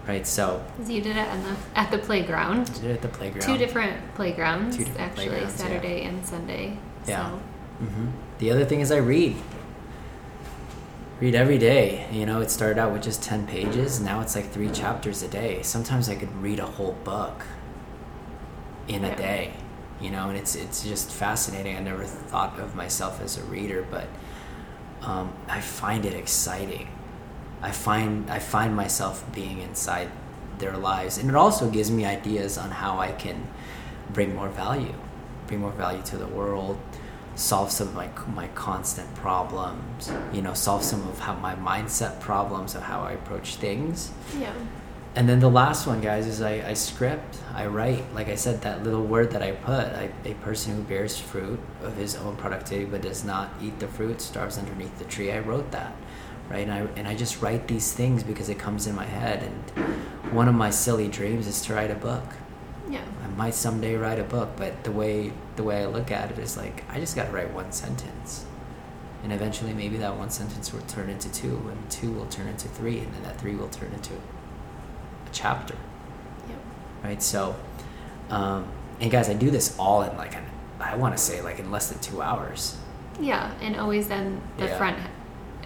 right? 0.08 0.26
So. 0.26 0.64
you 0.86 1.00
did 1.00 1.16
it 1.16 1.28
in 1.28 1.42
the, 1.44 1.56
at 1.74 1.90
the 1.90 1.98
playground. 1.98 2.60
I 2.70 2.72
did 2.72 2.84
it 2.84 2.90
at 2.94 3.02
the 3.02 3.08
playground. 3.08 3.46
Two 3.46 3.58
different 3.58 4.14
playgrounds, 4.14 4.76
Two 4.76 4.84
different 4.84 5.00
actually, 5.00 5.28
playgrounds, 5.28 5.60
yeah. 5.60 5.66
Saturday 5.66 6.02
and 6.04 6.26
Sunday. 6.26 6.78
Yeah. 7.06 7.30
So, 7.30 7.36
hmm 7.84 8.06
The 8.38 8.50
other 8.50 8.64
thing 8.64 8.80
is 8.80 8.90
I 8.90 8.96
read. 8.98 9.36
Read 11.20 11.34
every 11.34 11.58
day. 11.58 12.06
You 12.10 12.26
know, 12.26 12.40
it 12.40 12.50
started 12.50 12.78
out 12.78 12.92
with 12.92 13.02
just 13.02 13.22
10 13.22 13.46
pages. 13.46 14.00
Now 14.00 14.20
it's 14.20 14.34
like 14.34 14.50
three 14.50 14.70
chapters 14.70 15.22
a 15.22 15.28
day. 15.28 15.62
Sometimes 15.62 16.08
I 16.08 16.16
could 16.16 16.34
read 16.42 16.58
a 16.58 16.66
whole 16.66 16.96
book 17.04 17.44
in 18.88 19.04
a 19.04 19.16
day. 19.16 19.52
You 20.00 20.10
know, 20.10 20.28
and 20.28 20.36
it's 20.36 20.54
it's 20.54 20.82
just 20.82 21.10
fascinating. 21.10 21.76
I 21.76 21.80
never 21.80 22.04
thought 22.04 22.58
of 22.58 22.74
myself 22.74 23.20
as 23.22 23.38
a 23.38 23.44
reader, 23.44 23.86
but 23.90 24.08
um, 25.02 25.32
I 25.48 25.60
find 25.60 26.04
it 26.04 26.14
exciting. 26.14 26.88
I 27.62 27.70
find 27.70 28.28
I 28.30 28.38
find 28.38 28.74
myself 28.74 29.24
being 29.34 29.60
inside 29.60 30.10
their 30.58 30.76
lives, 30.76 31.16
and 31.18 31.30
it 31.30 31.36
also 31.36 31.70
gives 31.70 31.90
me 31.90 32.04
ideas 32.04 32.58
on 32.58 32.70
how 32.70 32.98
I 32.98 33.12
can 33.12 33.46
bring 34.12 34.34
more 34.34 34.48
value, 34.48 34.94
bring 35.46 35.60
more 35.60 35.72
value 35.72 36.02
to 36.02 36.16
the 36.16 36.26
world, 36.26 36.78
solve 37.36 37.70
some 37.70 37.88
of 37.88 37.94
my 37.94 38.08
my 38.34 38.48
constant 38.48 39.14
problems. 39.14 40.10
You 40.32 40.42
know, 40.42 40.54
solve 40.54 40.82
some 40.82 41.08
of 41.08 41.18
how 41.20 41.34
my 41.34 41.54
mindset 41.54 42.20
problems 42.20 42.74
of 42.74 42.82
how 42.82 43.00
I 43.00 43.12
approach 43.12 43.56
things. 43.56 44.10
yeah. 44.38 44.52
And 45.16 45.28
then 45.28 45.38
the 45.38 45.48
last 45.48 45.86
one, 45.86 46.00
guys, 46.00 46.26
is 46.26 46.42
I, 46.42 46.70
I 46.70 46.74
script, 46.74 47.38
I 47.54 47.66
write. 47.66 48.12
Like 48.14 48.28
I 48.28 48.34
said, 48.34 48.62
that 48.62 48.82
little 48.82 49.04
word 49.04 49.30
that 49.30 49.42
I 49.42 49.52
put, 49.52 49.86
I, 49.86 50.10
a 50.24 50.34
person 50.34 50.74
who 50.74 50.82
bears 50.82 51.16
fruit 51.16 51.60
of 51.82 51.96
his 51.96 52.16
own 52.16 52.34
productivity 52.36 52.84
but 52.84 53.02
does 53.02 53.24
not 53.24 53.50
eat 53.62 53.78
the 53.78 53.86
fruit 53.86 54.20
starves 54.20 54.58
underneath 54.58 54.98
the 54.98 55.04
tree. 55.04 55.30
I 55.30 55.38
wrote 55.38 55.70
that, 55.70 55.94
right? 56.50 56.66
And 56.66 56.72
I, 56.72 56.78
and 56.96 57.06
I 57.06 57.14
just 57.14 57.40
write 57.40 57.68
these 57.68 57.92
things 57.92 58.24
because 58.24 58.48
it 58.48 58.58
comes 58.58 58.88
in 58.88 58.96
my 58.96 59.06
head. 59.06 59.44
And 59.44 60.32
one 60.34 60.48
of 60.48 60.54
my 60.56 60.70
silly 60.70 61.06
dreams 61.06 61.46
is 61.46 61.62
to 61.62 61.74
write 61.74 61.92
a 61.92 61.94
book. 61.94 62.24
Yeah. 62.90 63.04
I 63.22 63.28
might 63.36 63.54
someday 63.54 63.94
write 63.94 64.18
a 64.18 64.24
book, 64.24 64.50
but 64.56 64.82
the 64.82 64.92
way 64.92 65.32
the 65.56 65.62
way 65.62 65.82
I 65.82 65.86
look 65.86 66.10
at 66.10 66.32
it 66.32 66.38
is 66.38 66.56
like 66.56 66.84
I 66.90 66.98
just 66.98 67.14
got 67.14 67.26
to 67.26 67.32
write 67.32 67.52
one 67.52 67.72
sentence, 67.72 68.44
and 69.22 69.32
eventually 69.32 69.72
maybe 69.72 69.96
that 69.98 70.16
one 70.16 70.28
sentence 70.28 70.72
will 70.72 70.82
turn 70.82 71.08
into 71.08 71.32
two, 71.32 71.56
and 71.70 71.90
two 71.90 72.12
will 72.12 72.26
turn 72.26 72.46
into 72.46 72.68
three, 72.68 72.98
and 72.98 73.14
then 73.14 73.22
that 73.22 73.40
three 73.40 73.54
will 73.54 73.68
turn 73.68 73.92
into 73.92 74.12
chapter, 75.34 75.74
Yep. 76.48 76.58
right? 77.02 77.22
So, 77.22 77.54
um, 78.30 78.66
and 79.00 79.10
guys, 79.10 79.28
I 79.28 79.34
do 79.34 79.50
this 79.50 79.76
all 79.78 80.02
in 80.02 80.16
like 80.16 80.34
an 80.34 80.44
I 80.80 80.96
want 80.96 81.16
to 81.16 81.22
say 81.22 81.40
like 81.40 81.58
in 81.58 81.70
less 81.70 81.88
than 81.88 81.98
two 82.00 82.20
hours. 82.22 82.76
Yeah. 83.20 83.50
And 83.60 83.76
always 83.76 84.08
then 84.08 84.40
the 84.58 84.66
Yeah. 84.66 84.76
front, 84.78 84.96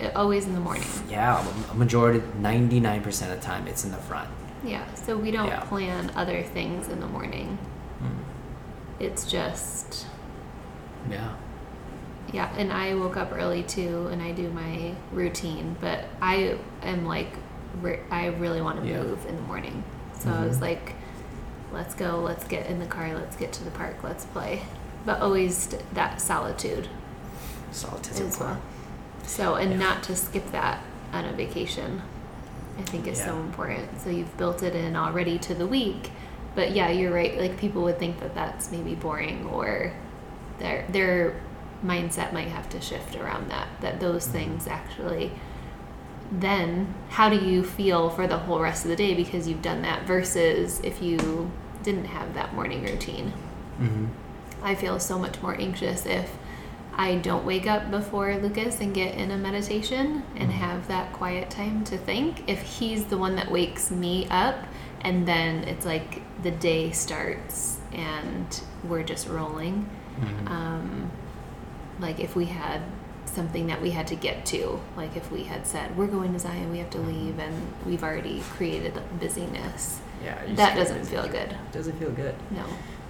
uh, 0.02 0.10
always 0.14 0.46
in 0.46 0.54
the 0.54 0.60
morning. 0.60 0.84
Yeah, 1.08 1.44
a 1.70 1.74
majority, 1.74 2.22
ninety 2.40 2.78
nine 2.80 3.02
percent 3.02 3.32
of 3.32 3.40
the 3.40 3.44
time, 3.44 3.66
it's 3.66 3.84
in 3.84 3.90
the 3.90 3.96
front. 3.98 4.28
Yeah. 4.64 4.84
So 4.94 5.16
we 5.16 5.30
don't 5.30 5.48
Yeah. 5.48 5.60
plan 5.60 6.10
other 6.16 6.42
things 6.42 6.88
in 6.88 7.00
the 7.00 7.06
morning. 7.06 7.58
Mm. 8.02 8.24
It's 9.00 9.24
just 9.24 10.06
Yeah. 11.10 11.30
Yeah, 12.32 12.50
and 12.58 12.70
I 12.72 12.94
woke 12.94 13.16
up 13.16 13.32
early 13.32 13.62
too, 13.62 14.08
and 14.12 14.20
I 14.22 14.32
do 14.32 14.50
my 14.50 14.92
routine. 15.12 15.76
But 15.80 16.04
I 16.20 16.58
am 16.82 17.06
like, 17.06 17.32
re- 17.80 18.00
I 18.10 18.26
really 18.26 18.60
want 18.60 18.80
to 18.82 18.86
Yeah. 18.88 19.02
move 19.02 19.24
in 19.26 19.36
the 19.36 19.42
morning. 19.42 19.82
So 20.18 20.30
I 20.32 20.44
was 20.44 20.58
Mhm. 20.58 20.62
like, 20.62 20.94
let's 21.72 21.94
go, 21.94 22.20
let's 22.20 22.44
get 22.44 22.66
in 22.66 22.78
the 22.78 22.86
car, 22.86 23.12
let's 23.14 23.36
get 23.36 23.52
to 23.54 23.64
the 23.64 23.70
park, 23.70 23.96
let's 24.02 24.24
play. 24.26 24.62
But 25.06 25.20
always 25.20 25.68
that 25.94 26.20
solitude 26.20 26.88
Solitude 27.70 28.26
as 28.26 28.40
well. 28.40 28.56
So, 29.24 29.56
and 29.56 29.72
Yeah. 29.72 29.76
not 29.78 30.02
to 30.04 30.16
skip 30.16 30.50
that 30.52 30.80
on 31.12 31.24
a 31.26 31.32
vacation, 31.32 32.00
I 32.78 32.82
think 32.82 33.06
is 33.06 33.22
so 33.22 33.36
important. 33.36 34.00
So 34.00 34.08
you've 34.10 34.34
built 34.38 34.62
it 34.62 34.74
in 34.74 34.96
already 34.96 35.38
to 35.40 35.54
the 35.54 35.66
week. 35.66 36.10
But 36.54 36.72
yeah, 36.72 36.88
you're 36.88 37.12
right. 37.12 37.38
Like 37.38 37.58
people 37.58 37.82
would 37.82 37.98
think 37.98 38.20
that 38.20 38.34
that's 38.34 38.72
maybe 38.72 38.94
boring 38.94 39.46
or 39.52 39.92
their 40.58 40.84
their 40.88 41.36
mindset 41.84 42.32
might 42.32 42.48
have 42.48 42.68
to 42.70 42.80
shift 42.80 43.14
around 43.16 43.50
that. 43.50 43.68
That 43.80 44.00
those 44.00 44.26
Mhm. 44.26 44.32
things 44.32 44.66
actually. 44.66 45.32
Then 46.30 46.94
how 47.08 47.28
do 47.28 47.36
you 47.36 47.62
feel 47.64 48.10
for 48.10 48.26
the 48.26 48.38
whole 48.38 48.60
rest 48.60 48.84
of 48.84 48.90
the 48.90 48.96
day 48.96 49.14
because 49.14 49.48
you've 49.48 49.62
done 49.62 49.82
that 49.82 50.06
versus 50.06 50.80
if 50.84 51.00
you 51.02 51.50
didn't 51.82 52.06
have 52.06 52.34
that 52.34 52.54
morning 52.54 52.82
routine. 52.84 53.32
Mm-hmm. 53.80 54.06
I 54.62 54.74
feel 54.74 54.98
so 54.98 55.18
much 55.18 55.40
more 55.40 55.58
anxious 55.58 56.04
if 56.04 56.36
I 56.94 57.14
don't 57.14 57.46
wake 57.46 57.66
up 57.68 57.90
before 57.92 58.36
Lucas 58.38 58.80
and 58.80 58.92
get 58.92 59.14
in 59.14 59.30
a 59.30 59.38
meditation 59.38 60.24
and 60.34 60.50
Mhm. 60.50 60.54
have 60.54 60.88
that 60.88 61.12
quiet 61.12 61.48
time 61.48 61.84
to 61.84 61.96
think. 61.96 62.42
If 62.48 62.60
he's 62.62 63.04
the 63.04 63.16
one 63.16 63.36
that 63.36 63.50
wakes 63.50 63.90
me 63.92 64.26
up 64.30 64.56
and 65.02 65.26
then 65.26 65.62
it's 65.64 65.86
like 65.86 66.22
the 66.42 66.50
day 66.50 66.90
starts 66.90 67.78
and 67.92 68.60
we're 68.82 69.04
just 69.04 69.28
rolling. 69.28 69.88
Mm-hmm. 70.20 70.48
Um, 70.48 71.10
like 72.00 72.18
if 72.18 72.34
we 72.34 72.46
had 72.46 72.82
something 73.34 73.66
that 73.68 73.80
we 73.82 73.90
had 73.90 74.06
to 74.08 74.16
get 74.16 74.44
to, 74.46 74.80
like 74.96 75.16
if 75.16 75.30
we 75.30 75.44
had 75.44 75.66
said, 75.66 75.96
we're 75.96 76.06
going 76.06 76.32
to 76.32 76.38
Zion, 76.38 76.70
we 76.70 76.78
have 76.78 76.90
to 76.90 76.98
mm-hmm. 76.98 77.26
leave, 77.26 77.38
and 77.38 77.54
we've 77.86 78.02
already 78.02 78.40
created 78.56 79.00
busyness, 79.20 80.00
yeah, 80.24 80.38
that 80.54 80.74
doesn't 80.74 80.98
busy. 80.98 81.10
feel 81.14 81.28
good. 81.28 81.56
Doesn't 81.72 81.98
feel 81.98 82.10
good. 82.10 82.34
No. 82.50 82.64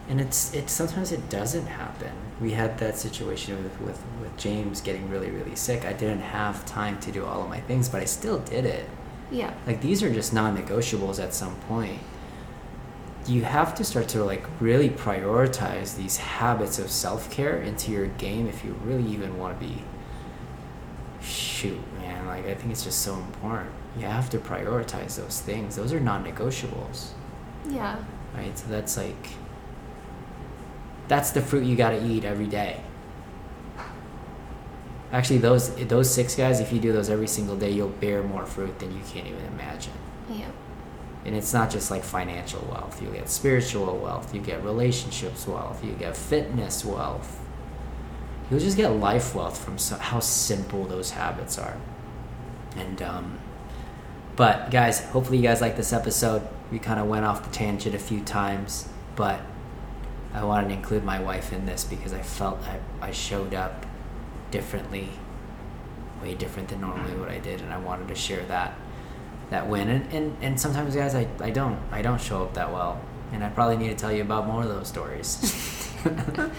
and 0.08 0.20
it's 0.20 0.54
it 0.54 0.70
sometimes 0.70 1.12
it 1.12 1.28
doesn't 1.28 1.66
happen 1.66 2.10
we 2.40 2.52
had 2.52 2.78
that 2.78 2.96
situation 2.96 3.62
with, 3.62 3.78
with 3.80 4.02
with 4.22 4.34
james 4.38 4.80
getting 4.80 5.08
really 5.10 5.30
really 5.30 5.54
sick 5.54 5.84
i 5.84 5.92
didn't 5.92 6.20
have 6.20 6.64
time 6.64 6.98
to 7.00 7.12
do 7.12 7.24
all 7.26 7.42
of 7.42 7.48
my 7.48 7.60
things 7.60 7.88
but 7.90 8.00
i 8.00 8.04
still 8.06 8.38
did 8.40 8.64
it 8.64 8.88
Yeah. 9.30 9.52
like 9.66 9.80
these 9.82 10.02
are 10.02 10.12
just 10.12 10.32
non-negotiables 10.32 11.22
at 11.22 11.34
some 11.34 11.56
point 11.68 12.00
you 13.26 13.42
have 13.44 13.74
to 13.74 13.84
start 13.84 14.08
to 14.08 14.24
like 14.24 14.44
really 14.60 14.88
prioritize 14.88 15.96
these 15.96 16.16
habits 16.16 16.78
of 16.78 16.90
self-care 16.90 17.60
into 17.60 17.92
your 17.92 18.06
game 18.06 18.46
if 18.48 18.64
you 18.64 18.72
really 18.84 19.06
even 19.10 19.36
want 19.36 19.58
to 19.60 19.66
be 19.66 19.82
shoot 21.58 21.80
man 21.98 22.26
like 22.26 22.46
i 22.46 22.54
think 22.54 22.70
it's 22.72 22.84
just 22.84 23.00
so 23.02 23.14
important 23.14 23.70
you 23.98 24.04
have 24.06 24.28
to 24.30 24.38
prioritize 24.38 25.16
those 25.16 25.40
things 25.40 25.76
those 25.76 25.92
are 25.92 26.00
non-negotiables 26.00 26.98
Yeah. 27.68 27.96
right? 28.36 28.56
So 28.58 28.66
that's 28.68 28.96
like 28.96 29.24
that's 31.08 31.30
the 31.32 31.40
fruit 31.40 31.64
you 31.64 31.74
got 31.74 31.90
to 31.90 32.00
eat 32.06 32.24
every 32.24 32.46
day. 32.46 32.80
Actually, 35.10 35.38
those 35.38 35.74
those 35.86 36.12
six 36.12 36.34
guys, 36.36 36.60
if 36.60 36.70
you 36.72 36.78
do 36.78 36.92
those 36.92 37.08
every 37.08 37.26
single 37.28 37.56
day, 37.56 37.70
you'll 37.70 37.88
bear 37.88 38.22
more 38.22 38.44
fruit 38.44 38.78
than 38.78 38.92
you 38.92 39.02
can't 39.10 39.26
even 39.26 39.42
imagine. 39.46 39.94
Yeah. 40.30 40.50
And 41.24 41.34
it's 41.34 41.52
not 41.54 41.70
just 41.70 41.90
like 41.90 42.04
financial 42.04 42.60
wealth. 42.70 43.00
You 43.02 43.08
get 43.08 43.28
spiritual 43.30 43.96
wealth. 43.98 44.34
You 44.34 44.40
get 44.42 44.62
relationships 44.62 45.46
wealth. 45.46 45.82
You 45.82 45.92
get 45.92 46.14
fitness 46.16 46.84
wealth. 46.84 47.37
You'll 48.50 48.60
just 48.60 48.76
get 48.76 48.88
life 48.88 49.34
wealth 49.34 49.62
from 49.62 49.78
so, 49.78 49.96
how 49.96 50.20
simple 50.20 50.84
those 50.84 51.10
habits 51.10 51.58
are. 51.58 51.76
And 52.76 53.02
um, 53.02 53.38
but 54.36 54.70
guys, 54.70 55.04
hopefully 55.06 55.38
you 55.38 55.42
guys 55.42 55.60
like 55.60 55.76
this 55.76 55.92
episode. 55.92 56.46
We 56.70 56.78
kind 56.78 57.00
of 57.00 57.06
went 57.06 57.24
off 57.24 57.44
the 57.44 57.50
tangent 57.50 57.94
a 57.94 57.98
few 57.98 58.20
times, 58.20 58.88
but 59.16 59.40
I 60.32 60.44
wanted 60.44 60.68
to 60.68 60.74
include 60.74 61.04
my 61.04 61.18
wife 61.18 61.52
in 61.52 61.66
this 61.66 61.84
because 61.84 62.12
I 62.12 62.22
felt 62.22 62.58
I, 62.62 63.06
I 63.08 63.10
showed 63.10 63.54
up 63.54 63.86
differently, 64.50 65.08
way 66.22 66.34
different 66.34 66.68
than 66.68 66.80
normally 66.82 67.16
what 67.16 67.28
I 67.28 67.38
did, 67.38 67.60
and 67.60 67.72
I 67.72 67.78
wanted 67.78 68.08
to 68.08 68.14
share 68.14 68.44
that 68.46 68.74
that 69.50 69.66
win. 69.66 69.88
And, 69.88 70.12
and, 70.12 70.36
and 70.42 70.60
sometimes, 70.60 70.94
guys, 70.94 71.14
I, 71.14 71.26
I 71.40 71.50
don't 71.50 71.78
I 71.90 72.02
don't 72.02 72.20
show 72.20 72.42
up 72.42 72.54
that 72.54 72.72
well, 72.72 73.00
and 73.32 73.42
I 73.42 73.48
probably 73.48 73.76
need 73.76 73.88
to 73.88 73.96
tell 73.96 74.12
you 74.12 74.22
about 74.22 74.46
more 74.46 74.62
of 74.62 74.68
those 74.68 74.88
stories. 74.88 75.74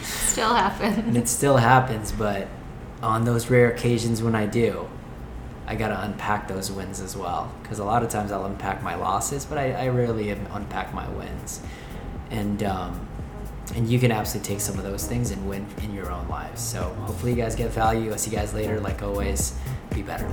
Still 0.01 0.53
happen. 0.53 0.93
and 0.93 1.17
it 1.17 1.27
still 1.27 1.57
happens, 1.57 2.11
but 2.11 2.47
on 3.01 3.25
those 3.25 3.49
rare 3.49 3.71
occasions 3.71 4.21
when 4.21 4.35
I 4.35 4.45
do, 4.45 4.87
I 5.67 5.75
gotta 5.75 6.01
unpack 6.01 6.47
those 6.47 6.71
wins 6.71 6.99
as 6.99 7.15
well. 7.15 7.53
Because 7.61 7.79
a 7.79 7.85
lot 7.85 8.03
of 8.03 8.09
times 8.09 8.31
I'll 8.31 8.45
unpack 8.45 8.81
my 8.81 8.95
losses, 8.95 9.45
but 9.45 9.57
I, 9.57 9.71
I 9.73 9.87
rarely 9.89 10.29
unpack 10.31 10.93
my 10.93 11.07
wins. 11.09 11.61
And 12.31 12.63
um, 12.63 13.07
and 13.75 13.87
you 13.87 13.99
can 13.99 14.11
absolutely 14.11 14.47
take 14.47 14.61
some 14.61 14.77
of 14.77 14.83
those 14.83 15.05
things 15.05 15.31
and 15.31 15.47
win 15.47 15.65
in 15.83 15.93
your 15.93 16.11
own 16.11 16.27
lives. 16.27 16.61
So 16.61 16.81
hopefully 17.05 17.33
you 17.33 17.37
guys 17.37 17.55
get 17.55 17.71
value. 17.71 18.11
I'll 18.11 18.17
see 18.17 18.31
you 18.31 18.37
guys 18.37 18.53
later. 18.53 18.79
Like 18.79 19.03
always, 19.03 19.57
be 19.93 20.01
better. 20.01 20.29